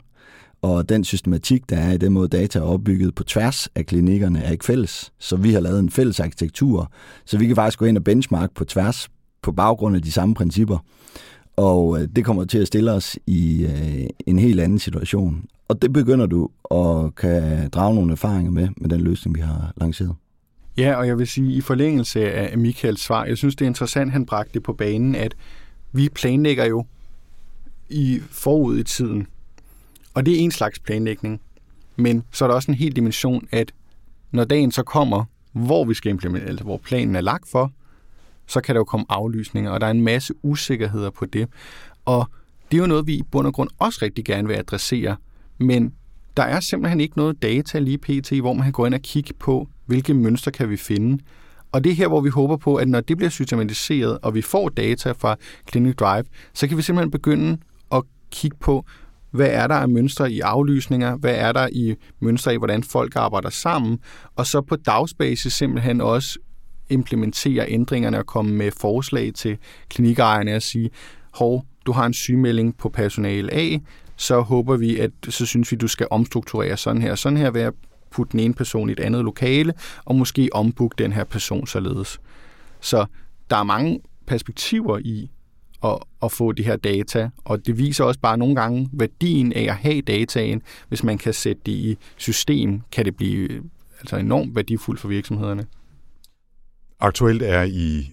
og 0.62 0.89
den 0.89 1.04
systematik, 1.04 1.69
der 1.69 1.78
er 1.78 1.91
i 1.91 1.97
den 1.97 2.13
måde 2.13 2.28
data 2.28 2.60
er 2.60 2.63
opbygget 2.63 3.15
på 3.15 3.23
tværs 3.23 3.67
af 3.76 3.86
klinikkerne, 3.86 4.39
er 4.39 4.52
ikke 4.52 4.65
fælles. 4.65 5.12
Så 5.19 5.36
vi 5.36 5.54
har 5.54 5.60
lavet 5.60 5.80
en 5.80 5.89
fælles 5.89 6.19
arkitektur, 6.19 6.91
så 7.26 7.38
vi 7.38 7.47
kan 7.47 7.56
faktisk 7.56 7.80
gå 7.80 7.86
ind 7.86 7.97
og 7.97 8.04
benchmark 8.04 8.52
på 8.56 8.65
tværs 8.65 9.10
på 9.41 9.52
baggrund 9.52 9.95
af 9.95 10.02
de 10.02 10.12
samme 10.12 10.36
principper. 10.36 10.78
Og 11.56 12.02
øh, 12.02 12.08
det 12.16 12.26
kommer 12.26 12.46
til 12.46 12.58
at 12.58 12.68
stille 12.68 12.92
os 12.92 13.18
i 13.28 13.66
øh, 13.66 14.08
en 14.28 14.39
helt 14.39 14.60
anden 14.60 14.80
situation. 14.80 15.46
Og 15.68 15.82
det 15.82 15.94
begynder 15.94 16.26
du 16.26 16.50
at 16.72 17.16
kan 17.16 17.70
drage 17.70 17.96
nogle 17.96 18.12
erfaringer 18.12 18.52
med, 18.52 18.70
med 18.78 18.89
den 18.89 19.02
løsning, 19.02 19.36
vi 19.36 19.42
har 19.42 19.74
lanceret. 19.78 20.16
Ja, 20.78 20.96
og 20.96 21.08
jeg 21.08 21.18
vil 21.18 21.28
sige, 21.28 21.54
i 21.54 21.62
forlængelse 21.62 22.32
af 22.32 22.58
Michaels 22.58 23.02
svar, 23.02 23.26
jeg 23.26 23.38
synes, 23.38 23.56
det 23.56 23.66
er 23.66 23.70
interessant, 23.70 24.12
han 24.12 24.26
bragte 24.26 24.54
det 24.54 24.63
på 24.63 24.74
banen, 24.74 25.16
at 25.16 25.36
vi 25.92 26.10
planlægger 26.10 26.66
jo 26.66 26.86
i 27.89 28.22
forud 28.30 28.80
i 28.80 28.84
tiden. 28.84 29.28
Og 30.13 30.26
det 30.26 30.34
er 30.34 30.39
en 30.39 30.52
slags 30.52 30.80
planlægning. 30.80 31.42
Men 31.96 32.24
så 32.32 32.46
er 32.46 32.48
der 32.48 32.56
også 32.56 32.72
en 32.72 32.78
hel 32.78 32.96
dimension, 32.96 33.48
at 33.52 33.74
når 34.32 34.44
dagen 34.44 34.72
så 34.72 34.84
kommer, 34.84 35.26
hvor 35.52 35.86
vi 35.86 35.94
skal 35.94 36.10
implementere, 36.10 36.50
altså 36.50 36.63
hvor 36.63 36.78
planen 36.78 37.16
er 37.16 37.22
lagt 37.22 37.50
for, 37.50 37.72
så 38.47 38.62
kan 38.62 38.75
der 38.75 38.79
jo 38.79 38.84
komme 38.84 39.06
aflysninger, 39.10 39.71
og 39.71 39.82
der 39.82 39.88
er 39.88 39.91
en 39.91 40.01
masse 40.01 40.34
usikkerheder 40.43 41.10
på 41.10 41.25
det. 41.25 41.47
Og 42.06 42.29
det 42.71 42.77
er 42.77 42.82
jo 42.82 42.88
noget, 42.88 43.08
vi 43.08 43.13
i 43.13 43.23
bund 43.32 43.47
og 43.47 43.53
grund 43.53 43.69
også 43.79 43.99
rigtig 44.01 44.25
gerne 44.25 44.47
vil 44.47 44.56
adressere, 44.56 45.15
men 45.58 45.93
der 46.38 46.43
er 46.43 46.60
simpelthen 46.60 47.01
ikke 47.01 47.17
noget 47.17 47.41
data 47.41 47.79
lige 47.79 47.97
pt., 47.97 48.32
hvor 48.32 48.53
man 48.53 48.63
kan 48.63 48.71
gå 48.71 48.86
ind 48.86 48.93
og 48.93 49.01
kigge 49.01 49.34
på, 49.39 49.67
hvilke 49.86 50.13
mønstre 50.13 50.51
kan 50.51 50.69
vi 50.69 50.77
finde. 50.77 51.23
Og 51.71 51.84
det 51.84 51.91
er 51.91 51.95
her, 51.95 52.08
hvor 52.08 52.21
vi 52.21 52.29
håber 52.29 52.58
på, 52.58 52.75
at 52.75 52.88
når 52.88 53.01
det 53.01 53.17
bliver 53.17 53.29
systematiseret, 53.29 54.17
og 54.21 54.36
vi 54.36 54.41
får 54.41 54.69
data 54.69 55.12
fra 55.12 55.36
Clinic 55.69 55.95
Drive, 55.95 56.23
så 56.53 56.67
kan 56.67 56.77
vi 56.77 56.82
simpelthen 56.82 57.12
begynde 57.12 57.58
at 57.91 58.03
kigge 58.32 58.58
på, 58.60 58.86
hvad 59.32 59.49
er 59.49 59.67
der 59.67 59.75
af 59.75 59.89
mønstre 59.89 60.32
i 60.32 60.39
aflysninger, 60.39 61.15
hvad 61.15 61.36
er 61.36 61.51
der 61.51 61.67
i 61.71 61.95
mønstre 62.19 62.53
i, 62.53 62.58
hvordan 62.58 62.84
folk 62.84 63.15
arbejder 63.15 63.49
sammen, 63.49 63.99
og 64.36 64.45
så 64.47 64.62
på 64.62 64.75
dagsbasis 64.75 65.53
simpelthen 65.53 66.01
også 66.01 66.39
implementere 66.93 67.65
ændringerne 67.69 68.19
og 68.19 68.25
komme 68.25 68.53
med 68.53 68.71
forslag 68.71 69.34
til 69.34 69.58
klinikejerne 69.89 70.56
og 70.56 70.62
sige, 70.62 70.89
hov, 71.34 71.65
du 71.86 71.91
har 71.91 72.06
en 72.06 72.13
sygemelding 72.13 72.77
på 72.77 72.89
personale 72.89 73.53
A, 73.53 73.77
så 74.15 74.41
håber 74.41 74.77
vi, 74.77 74.97
at 74.99 75.12
så 75.29 75.45
synes 75.45 75.71
vi, 75.71 75.77
du 75.77 75.88
skal 75.88 76.08
omstrukturere 76.12 76.77
sådan 76.77 77.01
her, 77.01 77.15
sådan 77.15 77.38
her 77.38 77.51
ved 77.51 77.62
at 77.62 77.73
putte 78.12 78.32
den 78.32 78.39
ene 78.39 78.53
person 78.53 78.89
i 78.89 78.91
et 78.91 78.99
andet 78.99 79.23
lokale, 79.23 79.73
og 80.06 80.15
måske 80.15 80.49
ombooke 80.51 80.95
den 80.97 81.13
her 81.13 81.23
person 81.23 81.67
således. 81.67 82.19
Så 82.79 83.06
der 83.49 83.56
er 83.56 83.63
mange 83.63 83.99
perspektiver 84.27 84.97
i 84.97 85.29
at, 85.84 85.97
at 86.23 86.32
få 86.32 86.51
de 86.51 86.63
her 86.63 86.75
data, 86.75 87.29
og 87.38 87.65
det 87.65 87.77
viser 87.77 88.03
også 88.03 88.19
bare 88.19 88.38
nogle 88.38 88.56
gange 88.56 88.89
værdien 88.93 89.53
af 89.53 89.62
at 89.62 89.75
have 89.75 90.01
dataen. 90.01 90.62
Hvis 90.88 91.03
man 91.03 91.17
kan 91.17 91.34
sætte 91.34 91.62
det 91.65 91.71
i 91.71 91.97
system, 92.17 92.82
kan 92.91 93.06
det 93.06 93.15
blive 93.15 93.51
øh, 93.51 93.62
altså 93.99 94.17
enormt 94.17 94.56
værdifuldt 94.56 94.99
for 94.99 95.08
virksomhederne. 95.08 95.65
Aktuelt 97.04 97.42
er 97.42 97.63
I 97.63 98.12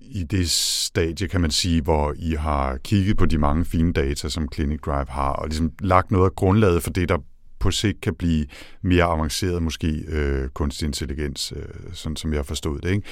i 0.00 0.22
det 0.22 0.50
stadie, 0.50 1.28
kan 1.28 1.40
man 1.40 1.50
sige, 1.50 1.82
hvor 1.82 2.14
I 2.16 2.34
har 2.34 2.76
kigget 2.76 3.16
på 3.16 3.26
de 3.26 3.38
mange 3.38 3.64
fine 3.64 3.92
data, 3.92 4.28
som 4.28 4.48
Clinic 4.54 4.80
Drive 4.80 5.06
har, 5.08 5.32
og 5.32 5.48
ligesom 5.48 5.70
lagt 5.80 6.10
noget 6.10 6.24
af 6.24 6.34
grundlaget 6.34 6.82
for 6.82 6.90
det, 6.90 7.08
der 7.08 7.18
på 7.60 7.70
sigt 7.70 8.00
kan 8.00 8.14
blive 8.14 8.46
mere 8.82 9.04
avanceret, 9.04 9.62
måske 9.62 10.04
øh, 10.08 10.48
kunstig 10.48 10.86
intelligens, 10.86 11.52
øh, 11.56 11.92
sådan 11.92 12.16
som 12.16 12.32
jeg 12.32 12.38
har 12.38 12.44
forstået 12.44 12.82
det. 12.82 12.90
Ikke? 12.90 13.08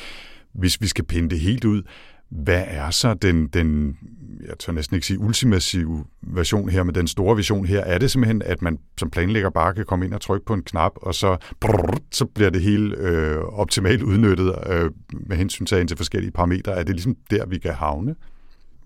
Hvis 0.55 0.81
vi 0.81 0.87
skal 0.87 1.05
pinde 1.05 1.31
det 1.31 1.41
helt 1.41 1.65
ud, 1.65 1.83
hvad 2.31 2.65
er 2.67 2.91
så 2.91 3.15
den, 3.15 3.47
den, 3.47 3.97
jeg 4.49 4.59
tør 4.59 4.73
næsten 4.73 4.95
ikke 4.95 5.07
sige 5.07 5.19
ultimative 5.19 6.05
version 6.23 6.69
her, 6.69 6.83
men 6.83 6.95
den 6.95 7.07
store 7.07 7.37
vision 7.37 7.67
her, 7.67 7.81
er 7.81 7.99
det 7.99 8.11
simpelthen, 8.11 8.43
at 8.43 8.63
man 8.63 8.79
som 8.99 9.11
planlægger 9.11 9.51
bare 9.51 9.75
kan 9.75 9.85
komme 9.85 10.05
ind 10.05 10.15
og 10.15 10.21
trykke 10.21 10.47
på 10.47 10.55
en 10.55 10.63
knap, 10.63 10.93
og 10.97 11.15
så, 11.15 11.37
brrr, 11.61 11.99
så 12.13 12.25
bliver 12.25 12.51
det 12.51 12.63
hele 12.63 12.97
øh, 12.97 13.39
optimalt 13.39 14.03
udnyttet 14.03 14.55
øh, 14.71 14.91
med 15.11 15.37
hensyn 15.37 15.67
til 15.67 15.97
forskellige 15.97 16.33
parametre. 16.33 16.73
Er 16.73 16.83
det 16.83 16.95
ligesom 16.95 17.17
der, 17.31 17.47
vi 17.47 17.59
kan 17.59 17.73
havne? 17.73 18.15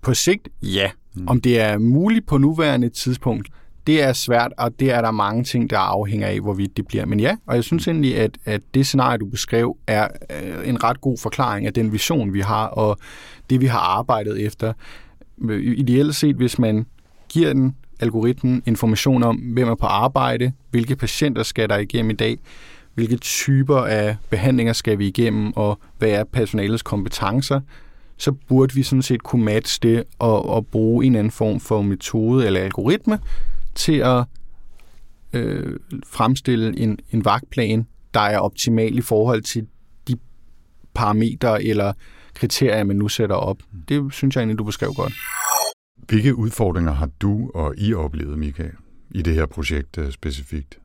På 0.03 0.15
sigt, 0.15 0.49
ja. 0.63 0.91
Mm. 1.15 1.29
Om 1.29 1.41
det 1.41 1.61
er 1.61 1.79
muligt 1.79 2.27
på 2.27 2.39
nuværende 2.39 2.89
tidspunkt, 2.89 3.49
det 3.87 4.03
er 4.03 4.13
svært, 4.13 4.53
og 4.59 4.81
det 4.81 4.91
er 4.91 5.01
der 5.01 5.11
mange 5.11 5.45
ting, 5.45 5.71
der 5.71 5.79
afhænger 5.79 6.27
af, 6.27 6.41
hvorvidt 6.41 6.77
det 6.77 6.87
bliver. 6.87 7.07
Men 7.07 7.21
ja, 7.21 7.37
og 7.47 7.55
jeg 7.55 7.65
synes 7.65 7.89
egentlig, 7.89 8.17
at, 8.17 8.39
at 8.45 8.61
det 8.75 8.87
scenarie, 8.87 9.19
du 9.19 9.27
beskrev, 9.27 9.77
er 9.87 10.09
øh, 10.31 10.69
en 10.69 10.85
ret 10.85 11.01
god 11.01 11.19
forklaring 11.19 11.67
af 11.67 11.73
den 11.73 11.93
vision, 11.93 12.33
vi 12.33 12.41
har, 12.41 12.67
og 12.67 12.99
det, 13.51 13.61
vi 13.61 13.67
har 13.67 13.79
arbejdet 13.79 14.47
efter. 14.47 14.73
Øh, 15.45 15.79
ideelt 15.79 16.17
set, 16.17 16.37
hvis 16.37 16.59
man 16.59 16.87
giver 17.29 17.53
den 17.53 17.77
algoritmen 18.01 18.63
information 18.67 19.23
om, 19.23 19.37
hvem 19.37 19.69
er 19.69 19.75
på 19.75 19.87
arbejde, 19.87 20.53
hvilke 20.71 20.97
patienter 20.97 21.43
skal 21.43 21.69
der 21.69 21.79
igennem 21.79 22.11
i 22.11 22.15
dag, 22.15 22.39
hvilke 22.95 23.17
typer 23.17 23.77
af 23.77 24.17
behandlinger 24.31 24.73
skal 24.73 24.99
vi 24.99 25.07
igennem, 25.07 25.53
og 25.57 25.79
hvad 25.99 26.09
er 26.09 26.25
personalets 26.25 26.83
kompetencer, 26.83 27.61
så 28.17 28.33
burde 28.33 28.75
vi 28.75 28.83
sådan 28.83 29.03
set 29.03 29.23
kunne 29.23 29.45
matche 29.45 29.79
det 29.83 30.05
og, 30.19 30.49
og 30.49 30.67
bruge 30.67 31.05
en 31.05 31.17
anden 31.17 31.31
form 31.31 31.61
for 31.61 31.83
metode 31.83 32.47
eller 32.47 32.61
algoritme, 32.61 33.19
til 33.75 33.99
at 33.99 34.25
øh, 35.33 35.79
fremstille 36.07 36.79
en, 36.79 36.99
en 37.11 37.25
vagtplan, 37.25 37.87
der 38.15 38.21
er 38.21 38.39
optimal 38.39 38.99
i 38.99 39.01
forhold 39.01 39.43
til 39.43 39.67
de 40.09 40.17
parametre 40.95 41.65
eller 41.65 41.93
kriterier, 42.35 42.85
man 42.85 42.97
nu 42.97 43.09
sætter 43.09 43.37
op. 43.37 43.63
Det 43.89 44.13
synes 44.13 44.37
jeg 44.37 44.41
egentlig, 44.41 44.59
du 44.59 44.65
beskrev 44.65 44.93
godt. 44.97 45.13
Hvilke 46.09 46.35
udfordringer 46.35 46.93
har 46.93 47.11
du 47.21 47.51
og 47.55 47.75
I 47.79 47.95
oplevet, 47.95 48.39
Michael, 48.39 48.73
i 49.11 49.23
det 49.23 49.35
her 49.35 49.47
projekt 49.47 49.99
øh, 49.99 50.13
specifikt? 50.13 50.79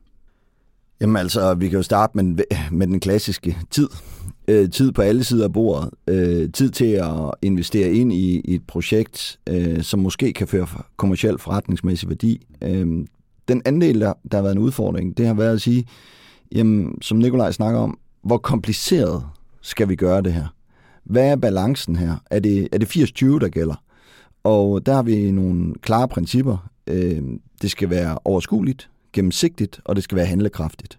Jamen 1.00 1.16
altså, 1.16 1.54
vi 1.54 1.68
kan 1.68 1.76
jo 1.76 1.82
starte 1.82 2.16
med, 2.16 2.44
med 2.78 2.86
den 2.86 3.00
klassiske 3.00 3.58
tid. 3.70 3.88
Øh, 4.48 4.70
tid 4.70 4.92
på 4.92 5.02
alle 5.02 5.24
sider 5.24 5.44
af 5.44 5.52
bordet. 5.52 5.90
Øh, 6.06 6.52
tid 6.52 6.70
til 6.70 6.84
at 6.84 7.30
investere 7.42 7.92
ind 7.92 8.12
i, 8.12 8.40
i 8.44 8.54
et 8.54 8.66
projekt, 8.66 9.38
øh, 9.48 9.82
som 9.82 10.00
måske 10.00 10.32
kan 10.32 10.48
føre 10.48 10.66
kommersiel 10.96 11.38
forretningsmæssig 11.38 12.08
værdi. 12.08 12.46
Øh, 12.62 12.86
den 13.48 13.62
anden 13.64 13.80
del, 13.80 14.00
der, 14.00 14.12
der 14.30 14.38
har 14.38 14.42
været 14.42 14.54
en 14.56 14.62
udfordring, 14.62 15.16
det 15.16 15.26
har 15.26 15.34
været 15.34 15.54
at 15.54 15.60
sige, 15.60 15.84
jamen, 16.52 17.02
som 17.02 17.18
Nikolaj 17.18 17.52
snakker 17.52 17.80
om, 17.80 17.98
hvor 18.22 18.38
kompliceret 18.38 19.24
skal 19.62 19.88
vi 19.88 19.96
gøre 19.96 20.22
det 20.22 20.32
her? 20.32 20.46
Hvad 21.04 21.30
er 21.30 21.36
balancen 21.36 21.96
her? 21.96 22.16
Er 22.30 22.40
det, 22.40 22.68
er 22.72 22.78
det 22.78 22.96
80-20, 22.96 23.24
der 23.38 23.48
gælder? 23.48 23.82
Og 24.44 24.86
der 24.86 24.94
har 24.94 25.02
vi 25.02 25.30
nogle 25.30 25.74
klare 25.74 26.08
principper. 26.08 26.70
Øh, 26.86 27.22
det 27.62 27.70
skal 27.70 27.90
være 27.90 28.18
overskueligt, 28.24 28.90
gennemsigtigt, 29.12 29.80
og 29.84 29.96
det 29.96 30.04
skal 30.04 30.16
være 30.16 30.26
handlekraftigt. 30.26 30.98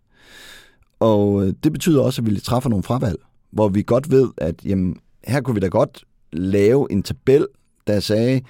Og 1.00 1.44
øh, 1.48 1.54
det 1.64 1.72
betyder 1.72 2.02
også, 2.02 2.22
at 2.22 2.30
vi 2.30 2.40
træffer 2.40 2.70
nogle 2.70 2.84
fravalg, 2.84 3.20
hvor 3.52 3.70
vi 3.70 3.84
godt 3.84 4.12
ved, 4.12 4.30
at 4.38 4.56
jamen, 4.66 4.98
her 5.28 5.42
kunne 5.42 5.54
vi 5.54 5.60
da 5.60 5.68
godt 5.68 6.04
lave 6.32 6.92
en 6.92 7.04
tabel, 7.04 7.48
der 7.88 8.00
sagde, 8.00 8.42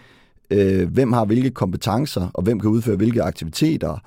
øh, 0.51 0.89
hvem 0.89 1.13
har 1.13 1.25
hvilke 1.25 1.51
kompetencer, 1.51 2.29
og 2.33 2.43
hvem 2.43 2.59
kan 2.59 2.69
udføre 2.69 2.95
hvilke 2.95 3.23
aktiviteter, 3.23 3.97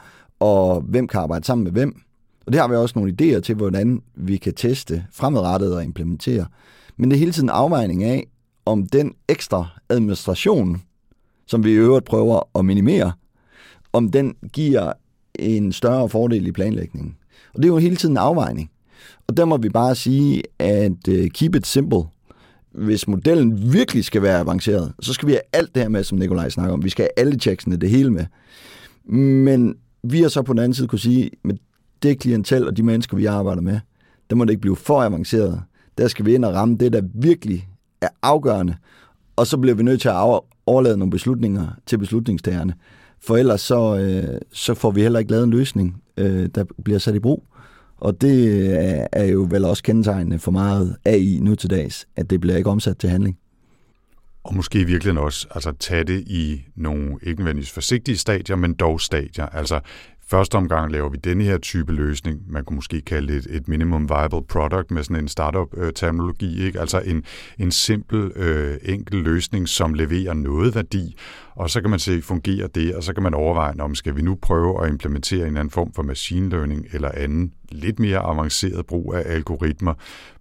og 0.40 0.81
hvem 0.81 1.09
kan 1.09 1.21
arbejde 1.21 1.45
sammen 1.45 1.64
med 1.64 1.73
hvem. 1.73 2.01
Og 2.47 2.53
det 2.53 2.61
har 2.61 2.69
vi 2.69 2.75
også 2.75 2.99
nogle 2.99 3.14
idéer 3.21 3.40
til, 3.40 3.55
hvordan 3.55 4.03
vi 4.14 4.37
kan 4.37 4.55
teste 4.55 5.07
fremadrettet 5.12 5.75
og 5.75 5.85
implementere. 5.85 6.47
Men 6.97 7.11
det 7.11 7.17
er 7.17 7.19
hele 7.19 7.33
tiden 7.33 7.49
afvejning 7.49 8.05
af, 8.05 8.27
om 8.67 8.87
den 8.87 9.14
ekstra 9.29 9.67
administration, 9.88 10.83
som 11.47 11.64
vi 11.64 11.71
i 11.71 11.75
øvrigt 11.75 12.05
prøver 12.05 12.59
at 12.59 12.64
minimere, 12.64 13.12
om 13.93 14.11
den 14.11 14.35
giver 14.53 14.93
en 15.38 15.73
større 15.73 16.09
fordel 16.09 16.47
i 16.47 16.53
planlægningen. 16.53 17.16
Og 17.55 17.62
det 17.62 17.64
er 17.64 17.73
jo 17.73 17.79
hele 17.79 17.97
tiden 17.97 18.12
en 18.12 18.18
afvejning. 18.18 18.70
Og 19.27 19.37
der 19.37 19.44
må 19.44 19.57
vi 19.57 19.68
bare 19.68 19.94
sige, 19.94 20.42
at 20.59 21.09
uh, 21.09 21.27
keep 21.35 21.55
it 21.55 21.66
simple. 21.66 22.03
Hvis 22.73 23.09
modellen 23.09 23.73
virkelig 23.73 24.05
skal 24.05 24.23
være 24.23 24.38
avanceret, 24.38 24.92
så 25.01 25.12
skal 25.12 25.27
vi 25.29 25.33
have 25.33 25.40
alt 25.53 25.75
det 25.75 25.83
her 25.83 25.88
med, 25.88 26.05
som 26.05 26.18
Nikolaj 26.18 26.49
snakker 26.49 26.73
om. 26.73 26.85
Vi 26.85 26.90
skal 26.90 27.03
have 27.03 27.27
alle 27.27 27.38
checksene, 27.38 27.77
det 27.77 27.90
hele 27.90 28.11
med. 28.11 28.25
Men 29.14 29.77
vi 30.03 30.23
har 30.23 30.29
så 30.29 30.42
på 30.42 30.53
den 30.53 30.59
anden 30.59 30.75
side 30.75 30.88
kunne 30.88 30.99
sige, 30.99 31.31
med 31.42 31.55
det 32.03 32.18
klientel 32.18 32.68
og 32.68 32.77
de 32.77 32.83
mennesker, 32.83 33.16
vi 33.16 33.25
arbejder 33.25 33.62
med, 33.62 33.81
der 34.31 34.37
må 34.37 34.44
det 34.44 34.51
ikke 34.51 34.61
blive 34.61 34.77
for 34.77 35.03
avanceret. 35.03 35.62
Der 35.99 36.09
skal 36.09 36.27
vi 36.27 36.35
ind 36.35 36.44
og 36.44 36.55
ramme 36.55 36.77
det, 36.77 36.92
der 36.92 37.03
virkelig 37.14 37.68
er 38.01 38.09
afgørende. 38.23 38.77
Og 39.37 39.47
så 39.47 39.59
bliver 39.59 39.75
vi 39.75 39.83
nødt 39.83 40.01
til 40.01 40.09
at 40.09 40.40
overlade 40.66 40.97
nogle 40.97 41.11
beslutninger 41.11 41.66
til 41.87 41.99
beslutningstagerne. 41.99 42.75
For 43.27 43.37
ellers 43.37 43.61
så, 43.61 43.97
øh, 43.97 44.41
så 44.53 44.75
får 44.75 44.91
vi 44.91 45.03
heller 45.03 45.19
ikke 45.19 45.31
lavet 45.31 45.45
en 45.45 45.51
løsning, 45.51 46.03
øh, 46.17 46.49
der 46.55 46.65
bliver 46.85 46.99
sat 46.99 47.15
i 47.15 47.19
brug. 47.19 47.45
Og 47.97 48.21
det 48.21 48.49
øh, 48.49 49.07
er 49.13 49.25
jo 49.25 49.47
vel 49.51 49.65
også 49.65 49.83
kendetegnende 49.83 50.39
for 50.39 50.51
meget 50.51 50.97
AI 51.05 51.39
nu 51.43 51.55
til 51.55 51.71
dags, 51.71 52.07
at 52.17 52.31
det 52.31 52.41
bliver 52.41 52.57
ikke 52.57 52.71
omsat 52.71 52.99
til 52.99 53.11
handling. 53.11 53.39
Og 54.45 54.55
måske 54.55 54.85
virkelig 54.85 55.19
også 55.19 55.47
altså, 55.51 55.73
tage 55.81 56.05
det 56.05 56.21
i 56.21 56.65
nogle 56.77 57.19
ikke 57.23 57.41
nødvendigvis 57.41 57.71
forsigtige 57.71 58.17
stadier, 58.17 58.57
men 58.57 58.75
dog 58.75 59.01
stadier. 59.01 59.47
Altså 59.47 59.81
første 60.27 60.55
omgang 60.55 60.93
laver 60.93 61.09
vi 61.09 61.17
denne 61.17 61.45
her 61.45 61.59
type 61.59 61.93
løsning. 61.93 62.41
Man 62.49 62.65
kunne 62.65 62.75
måske 62.75 63.01
kalde 63.01 63.33
det 63.33 63.47
et, 63.47 63.57
et 63.57 63.69
minimum 63.69 64.09
viable 64.09 64.43
product 64.49 64.91
med 64.91 65.03
sådan 65.03 65.17
en 65.17 65.29
startup-terminologi. 65.29 66.61
Øh, 66.61 66.67
ikke? 66.67 66.81
Altså 66.81 67.01
en, 67.01 67.25
en 67.59 67.71
simpel, 67.71 68.33
øh, 68.37 68.77
enkel 68.83 69.23
løsning, 69.23 69.69
som 69.69 69.95
leverer 69.95 70.35
noget 70.35 70.75
værdi, 70.75 71.17
og 71.55 71.71
så 71.71 71.81
kan 71.81 71.90
man 71.90 71.99
se, 71.99 72.23
fungerer 72.23 72.67
det, 72.67 72.95
og 72.95 73.03
så 73.03 73.12
kan 73.12 73.23
man 73.23 73.35
overveje, 73.35 73.75
om 73.81 73.95
skal 73.95 74.17
vi 74.17 74.23
nu 74.23 74.35
prøve 74.35 74.85
at 74.85 74.90
implementere 74.90 75.49
en 75.49 75.57
anden 75.57 75.71
form 75.71 75.93
for 75.93 76.03
machine 76.03 76.49
learning 76.49 76.87
eller 76.93 77.11
anden 77.14 77.53
lidt 77.69 77.99
mere 77.99 78.19
avanceret 78.19 78.87
brug 78.87 79.14
af 79.14 79.23
algoritmer 79.27 79.95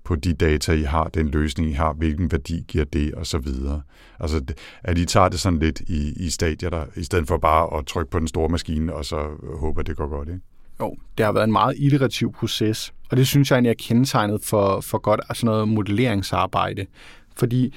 på 0.03 0.15
de 0.15 0.33
data, 0.33 0.71
I 0.71 0.81
har, 0.81 1.07
den 1.07 1.27
løsning, 1.27 1.69
I 1.69 1.73
har, 1.73 1.93
hvilken 1.93 2.31
værdi 2.31 2.65
giver 2.67 2.85
det, 2.85 3.13
og 3.13 3.25
så 3.27 3.37
videre. 3.37 3.81
Altså, 4.19 4.41
at 4.83 4.97
I 4.97 5.05
tager 5.05 5.29
det 5.29 5.39
sådan 5.39 5.59
lidt 5.59 5.79
i, 5.79 6.13
i 6.25 6.29
stadier, 6.29 6.69
der, 6.69 6.85
i 6.95 7.03
stedet 7.03 7.27
for 7.27 7.37
bare 7.37 7.77
at 7.77 7.85
trykke 7.85 8.11
på 8.11 8.19
den 8.19 8.27
store 8.27 8.49
maskine, 8.49 8.93
og 8.93 9.05
så 9.05 9.27
håbe, 9.59 9.79
at 9.79 9.87
det 9.87 9.97
går 9.97 10.07
godt, 10.07 10.29
ikke? 10.29 10.41
Jo, 10.79 10.95
det 11.17 11.25
har 11.25 11.33
været 11.33 11.43
en 11.43 11.51
meget 11.51 11.75
iterativ 11.77 12.33
proces, 12.33 12.93
og 13.09 13.17
det 13.17 13.27
synes 13.27 13.51
jeg 13.51 13.55
egentlig 13.55 13.69
er 13.69 13.75
kendetegnet 13.79 14.41
for, 14.43 14.81
for 14.81 14.97
godt 14.97 15.21
altså 15.29 15.45
noget 15.45 15.67
modelleringsarbejde. 15.67 16.85
Fordi 17.35 17.73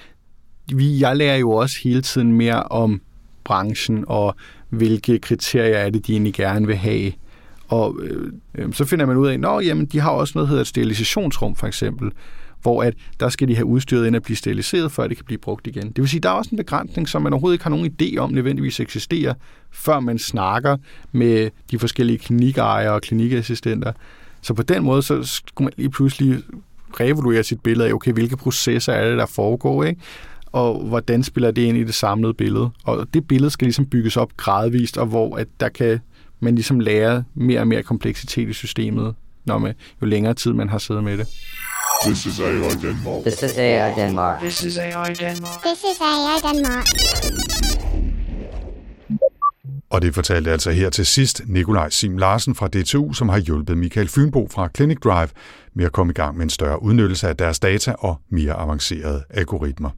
vi, 0.75 1.01
jeg 1.01 1.17
lærer 1.17 1.37
jo 1.37 1.51
også 1.51 1.77
hele 1.85 2.03
tiden 2.03 2.33
mere 2.33 2.63
om 2.63 3.01
branchen, 3.47 4.05
og 4.09 4.35
hvilke 4.69 5.19
kriterier 5.19 5.79
er 5.79 5.91
det, 5.91 6.07
de 6.07 6.13
egentlig 6.13 6.35
gerne 6.35 6.67
vil 6.67 6.77
have. 6.77 7.13
Og 7.69 7.99
øh, 8.03 8.33
øhm, 8.55 8.73
så 8.73 8.85
finder 8.85 9.07
man 9.07 9.17
ud 9.17 9.29
af, 9.29 9.81
at 9.83 9.93
de 9.93 10.01
har 10.01 10.11
også 10.11 10.33
noget, 10.35 10.47
der 10.47 10.51
hedder 10.51 10.61
et 10.61 10.67
sterilisationsrum 10.67 11.57
for 11.57 11.67
eksempel, 11.67 12.13
hvor 12.63 12.83
at 12.83 12.95
der 13.21 13.29
skal 13.29 13.49
de 13.49 13.55
have 13.55 13.65
udstyret 13.65 14.07
ind 14.07 14.17
at 14.17 14.23
blive 14.23 14.37
steriliseret, 14.37 14.93
før 14.93 15.07
det 15.07 15.17
kan 15.17 15.27
blive 15.27 15.39
brugt 15.39 15.67
igen. 15.67 15.89
Det 15.89 15.99
vil 15.99 16.09
sige, 16.09 16.21
der 16.21 16.29
er 16.29 16.33
også 16.33 16.49
en 16.53 16.57
begrænsning, 16.57 17.09
som 17.09 17.23
man 17.23 17.33
overhovedet 17.33 17.55
ikke 17.55 17.65
har 17.65 17.71
nogen 17.71 17.97
idé 18.03 18.17
om 18.19 18.31
nødvendigvis 18.31 18.81
eksisterer, 18.81 19.35
før 19.71 20.01
man 20.01 20.19
snakker 20.19 20.77
med 21.13 21.51
de 21.71 21.79
forskellige 21.79 22.19
klinikejere 22.19 22.93
og 22.93 23.03
klinikassistenter. 23.03 23.93
Så 24.43 24.55
på 24.55 24.63
den 24.63 24.83
måde, 24.83 25.03
så 25.03 25.23
skulle 25.23 25.65
man 25.65 25.73
lige 25.77 25.91
pludselig 25.91 26.39
reevaluere 27.01 27.43
sit 27.43 27.61
billede 27.61 27.89
af, 27.89 27.93
okay, 27.93 28.13
hvilke 28.13 28.37
processer 28.37 28.93
er 28.93 29.09
det, 29.09 29.19
der 29.19 29.27
foregår, 29.27 29.85
ikke? 29.85 30.01
Og 30.57 30.85
hvordan 30.85 31.23
spiller 31.23 31.51
det 31.51 31.63
ind 31.63 31.79
i 31.79 31.85
det 31.85 31.95
samlede 31.95 32.35
billede. 32.35 32.71
Og 32.85 33.07
det 33.15 33.29
billede 33.29 33.51
skal 33.51 33.65
ligesom 33.65 33.87
bygges 33.87 34.17
op 34.17 34.37
gradvist, 34.37 34.99
og 34.99 35.07
hvor 35.07 35.37
at 35.37 35.49
der 35.61 35.69
kan 35.69 36.01
man 36.41 36.55
ligesom 36.55 36.81
lære 36.81 37.25
mere 37.35 37.61
og 37.61 37.69
mere 37.69 37.83
kompleksitet 37.83 38.49
i 38.49 38.53
systemet, 38.53 39.15
når 39.45 39.59
man, 39.59 39.75
jo 40.03 40.07
længere 40.07 40.35
tid 40.35 40.53
man 40.53 40.69
har 40.69 40.79
siddet 40.79 41.05
med 41.05 41.19
det. 41.19 41.27
This 42.05 42.27
is 42.27 42.41
AI 42.41 42.53
Denmark. 42.83 43.23
This 43.23 43.43
is 43.43 43.59
AI 43.59 43.95
Denmark. 43.95 44.41
This 44.41 44.63
is 44.63 44.79
AI 44.79 45.15
Denmark. 45.15 45.63
This 45.65 45.79
is 45.79 46.01
AI 46.01 46.55
Denmark. 46.55 46.87
Og 49.91 50.03
det 50.03 50.15
fortalte 50.15 50.53
altså 50.53 50.71
her 50.71 50.91
til 50.91 51.07
sidst 51.07 51.43
Nikolaj 51.47 51.91
Sim 51.91 52.17
Larsen 52.17 52.55
fra 52.55 52.69
DTU, 52.69 53.13
som 53.13 53.29
har 53.29 53.39
hjulpet 53.39 53.79
Michael 53.79 54.09
Fynbo 54.09 54.49
fra 54.51 54.69
Clinic 54.77 54.99
Drive 55.05 55.29
med 55.75 55.85
at 55.85 55.93
komme 55.93 56.11
i 56.11 56.15
gang 56.15 56.37
med 56.37 56.45
en 56.45 56.51
større 56.51 56.83
udnyttelse 56.83 57.29
af 57.29 57.37
deres 57.37 57.59
data 57.59 57.93
og 57.93 58.17
mere 58.31 58.53
avancerede 58.53 59.25
algoritmer. 59.31 59.91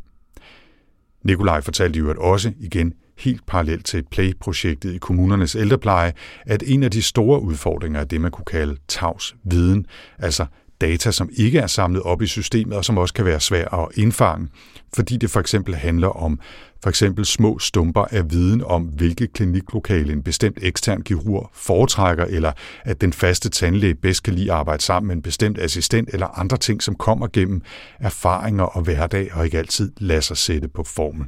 Nikolaj 1.29 1.61
fortalte 1.61 1.99
jo 1.99 2.11
at 2.11 2.17
også 2.17 2.53
igen 2.61 2.93
helt 3.19 3.47
parallelt 3.47 3.87
til 3.87 4.05
Play-projektet 4.11 4.95
i 4.95 4.99
kommunernes 4.99 5.55
ældrepleje, 5.55 6.12
at 6.47 6.62
en 6.67 6.83
af 6.83 6.91
de 6.91 7.03
store 7.03 7.43
udfordringer 7.43 8.01
er 8.01 8.05
det, 8.05 8.21
man 8.21 8.31
kunne 8.31 8.45
kalde 8.45 8.77
tavs 8.88 9.37
viden, 9.45 9.87
altså 10.19 10.47
data, 10.81 11.11
som 11.11 11.31
ikke 11.37 11.59
er 11.59 11.67
samlet 11.67 12.03
op 12.03 12.23
i 12.23 12.27
systemet, 12.27 12.77
og 12.77 12.85
som 12.85 12.99
også 12.99 13.14
kan 13.14 13.25
være 13.25 13.41
svært 13.41 13.69
at 13.73 13.88
indfange, 13.95 14.49
fordi 14.95 15.17
det 15.17 15.31
for 15.31 15.41
eksempel 15.41 15.75
handler 15.75 16.09
om 16.09 16.41
for 16.83 16.91
eksempel 16.91 17.27
små 17.27 17.59
stumper 17.59 18.05
af 18.11 18.31
viden 18.31 18.62
om, 18.64 18.83
hvilke 18.83 19.27
kliniklokale 19.27 20.12
en 20.12 20.23
bestemt 20.23 20.59
ekstern 20.62 21.03
kirurg 21.03 21.51
foretrækker, 21.55 22.25
eller 22.25 22.53
at 22.85 23.01
den 23.01 23.12
faste 23.12 23.49
tandlæge 23.49 23.95
bedst 23.95 24.23
kan 24.23 24.35
lide 24.35 24.53
at 24.53 24.59
arbejde 24.59 24.83
sammen 24.83 25.07
med 25.07 25.17
en 25.17 25.23
bestemt 25.23 25.59
assistent, 25.59 26.09
eller 26.12 26.38
andre 26.38 26.57
ting, 26.57 26.83
som 26.83 26.95
kommer 26.95 27.27
gennem 27.33 27.62
erfaringer 28.01 28.64
og 28.64 28.83
hverdag, 28.83 29.35
og 29.35 29.45
ikke 29.45 29.59
altid 29.59 29.93
lader 29.99 30.21
sig 30.21 30.37
sætte 30.37 30.69
på 30.69 30.83
formel. 30.83 31.27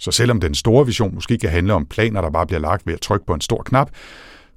Så 0.00 0.10
selvom 0.10 0.40
den 0.40 0.54
store 0.54 0.86
vision 0.86 1.14
måske 1.14 1.38
kan 1.38 1.50
handle 1.50 1.74
om 1.74 1.86
planer, 1.86 2.20
der 2.20 2.30
bare 2.30 2.46
bliver 2.46 2.60
lagt 2.60 2.86
ved 2.86 2.94
at 2.94 3.00
trykke 3.00 3.26
på 3.26 3.34
en 3.34 3.40
stor 3.40 3.62
knap, 3.62 3.90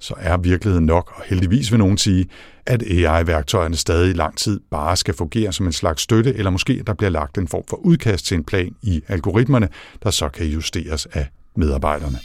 så 0.02 0.14
er 0.18 0.36
virkeligheden 0.36 0.86
nok, 0.86 1.12
og 1.16 1.22
heldigvis 1.26 1.70
vil 1.72 1.78
nogen 1.78 1.98
sige, 1.98 2.26
at 2.66 2.82
AI-værktøjerne 2.82 3.76
stadig 3.76 4.10
i 4.10 4.12
lang 4.12 4.36
tid 4.36 4.60
bare 4.70 4.96
skal 4.96 5.14
fungere 5.14 5.52
som 5.52 5.66
en 5.66 5.72
slags 5.72 6.02
støtte, 6.02 6.34
eller 6.34 6.50
måske 6.50 6.82
der 6.86 6.94
bliver 6.94 7.10
lagt 7.10 7.38
en 7.38 7.48
form 7.48 7.62
for 7.70 7.76
udkast 7.76 8.26
til 8.26 8.34
en 8.34 8.44
plan 8.44 8.74
i 8.82 9.02
algoritmerne, 9.08 9.68
der 10.02 10.10
så 10.10 10.28
kan 10.28 10.46
justeres 10.46 11.06
af 11.06 11.28
medarbejderne. 11.56 12.18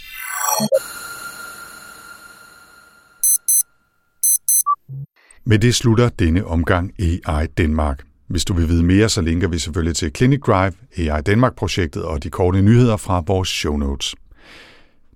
Med 5.45 5.59
det 5.59 5.75
slutter 5.75 6.09
denne 6.09 6.45
omgang 6.45 6.93
AI 6.99 7.47
Danmark. 7.57 8.03
Hvis 8.27 8.45
du 8.45 8.53
vil 8.53 8.69
vide 8.69 8.83
mere, 8.83 9.09
så 9.09 9.21
linker 9.21 9.47
vi 9.47 9.59
selvfølgelig 9.59 9.95
til 9.95 10.11
Clinic 10.15 10.39
Drive, 10.47 10.73
AI 10.97 11.21
Danmark-projektet 11.21 12.03
og 12.03 12.23
de 12.23 12.29
korte 12.29 12.61
nyheder 12.61 12.97
fra 12.97 13.23
vores 13.27 13.49
show 13.49 13.77
notes. 13.77 14.15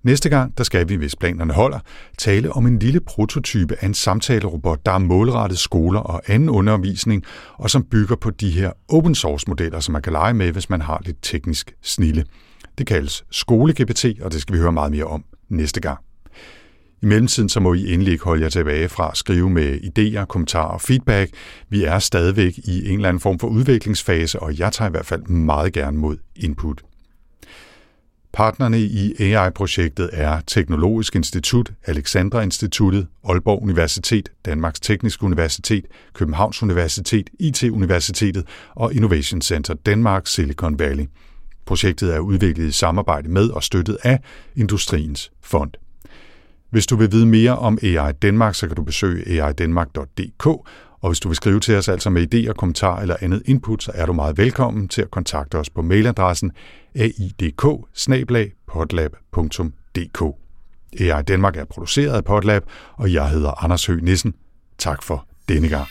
Næste 0.02 0.28
gang, 0.28 0.58
der 0.58 0.64
skal 0.64 0.88
vi, 0.88 0.94
hvis 0.94 1.16
planerne 1.16 1.52
holder, 1.52 1.78
tale 2.18 2.52
om 2.52 2.66
en 2.66 2.78
lille 2.78 3.00
prototype 3.00 3.76
af 3.80 3.86
en 3.86 3.94
samtalerobot, 3.94 4.86
der 4.86 4.92
er 4.92 4.98
målrettet 4.98 5.58
skoler 5.58 6.00
og 6.00 6.22
anden 6.26 6.48
undervisning, 6.48 7.24
og 7.58 7.70
som 7.70 7.84
bygger 7.84 8.16
på 8.16 8.30
de 8.30 8.50
her 8.50 8.72
open 8.88 9.14
source 9.14 9.44
modeller, 9.48 9.80
som 9.80 9.92
man 9.92 10.02
kan 10.02 10.12
lege 10.12 10.34
med, 10.34 10.52
hvis 10.52 10.70
man 10.70 10.80
har 10.80 11.02
lidt 11.04 11.16
teknisk 11.22 11.74
snille. 11.82 12.24
Det 12.78 12.86
kaldes 12.86 13.24
skole-GPT, 13.30 14.24
og 14.24 14.32
det 14.32 14.40
skal 14.40 14.54
vi 14.54 14.60
høre 14.60 14.72
meget 14.72 14.92
mere 14.92 15.04
om 15.04 15.24
næste 15.48 15.80
gang. 15.80 15.98
I 17.02 17.06
mellemtiden 17.06 17.48
så 17.48 17.60
må 17.60 17.74
I 17.74 17.92
endelig 17.94 18.12
ikke 18.12 18.24
holde 18.24 18.42
jer 18.42 18.48
tilbage 18.48 18.88
fra 18.88 19.10
at 19.10 19.16
skrive 19.16 19.50
med 19.50 19.78
idéer, 19.78 20.24
kommentarer 20.24 20.68
og 20.68 20.80
feedback. 20.80 21.30
Vi 21.68 21.84
er 21.84 21.98
stadigvæk 21.98 22.58
i 22.58 22.88
en 22.88 22.94
eller 22.94 23.08
anden 23.08 23.20
form 23.20 23.38
for 23.38 23.48
udviklingsfase, 23.48 24.40
og 24.40 24.58
jeg 24.58 24.72
tager 24.72 24.88
i 24.88 24.90
hvert 24.90 25.06
fald 25.06 25.22
meget 25.22 25.72
gerne 25.72 25.98
mod 25.98 26.16
input. 26.36 26.82
Partnerne 28.32 28.80
i 28.80 29.14
AI-projektet 29.18 30.10
er 30.12 30.40
Teknologisk 30.46 31.14
Institut, 31.14 31.72
Alexandra 31.86 32.42
Instituttet, 32.42 33.06
Aalborg 33.24 33.62
Universitet, 33.62 34.28
Danmarks 34.44 34.80
Tekniske 34.80 35.24
Universitet, 35.24 35.84
Københavns 36.14 36.62
Universitet, 36.62 37.30
IT-universitetet 37.38 38.46
og 38.74 38.94
Innovation 38.94 39.42
Center 39.42 39.74
Danmark 39.74 40.26
Silicon 40.26 40.78
Valley. 40.78 41.04
Projektet 41.66 42.14
er 42.14 42.18
udviklet 42.18 42.68
i 42.68 42.72
samarbejde 42.72 43.28
med 43.28 43.48
og 43.48 43.62
støttet 43.62 43.98
af 44.02 44.20
Industriens 44.56 45.32
Fond. 45.40 45.72
Hvis 46.70 46.86
du 46.86 46.96
vil 46.96 47.12
vide 47.12 47.26
mere 47.26 47.58
om 47.58 47.78
AI 47.82 48.12
Danmark, 48.12 48.54
så 48.54 48.66
kan 48.66 48.76
du 48.76 48.82
besøge 48.82 49.42
aidanmark.dk, 49.44 50.68
og 51.02 51.10
hvis 51.10 51.20
du 51.20 51.28
vil 51.28 51.36
skrive 51.36 51.60
til 51.60 51.76
os 51.76 51.88
altså 51.88 52.10
med 52.10 52.34
idéer, 52.34 52.52
kommentarer 52.52 53.00
eller 53.00 53.16
andet 53.20 53.42
input, 53.44 53.82
så 53.82 53.92
er 53.94 54.06
du 54.06 54.12
meget 54.12 54.38
velkommen 54.38 54.88
til 54.88 55.02
at 55.02 55.10
kontakte 55.10 55.58
os 55.58 55.70
på 55.70 55.82
mailadressen 55.82 56.52
aidk 56.94 57.64
AI 61.00 61.22
Danmark 61.22 61.56
er 61.56 61.64
produceret 61.64 62.16
af 62.16 62.24
Podlab, 62.24 62.62
og 62.96 63.12
jeg 63.12 63.28
hedder 63.28 63.64
Anders 63.64 63.86
Høgh 63.86 64.02
Nissen. 64.02 64.34
Tak 64.78 65.02
for 65.02 65.26
denne 65.48 65.68
gang. 65.68 65.86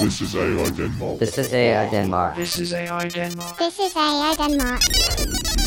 This 0.00 0.20
is 0.20 0.34
AI 0.34 0.48
Denmark. 0.76 1.16
This 1.18 1.38
is 1.38 1.52
AI 1.52 1.88
Denmark. 1.90 2.34
This 2.34 2.58
is 2.58 2.72
AI 2.72 3.08
Denmark. 3.08 3.56
This 3.58 3.74
is 3.86 3.96
AI 3.96 4.34
Denmark. 4.38 5.59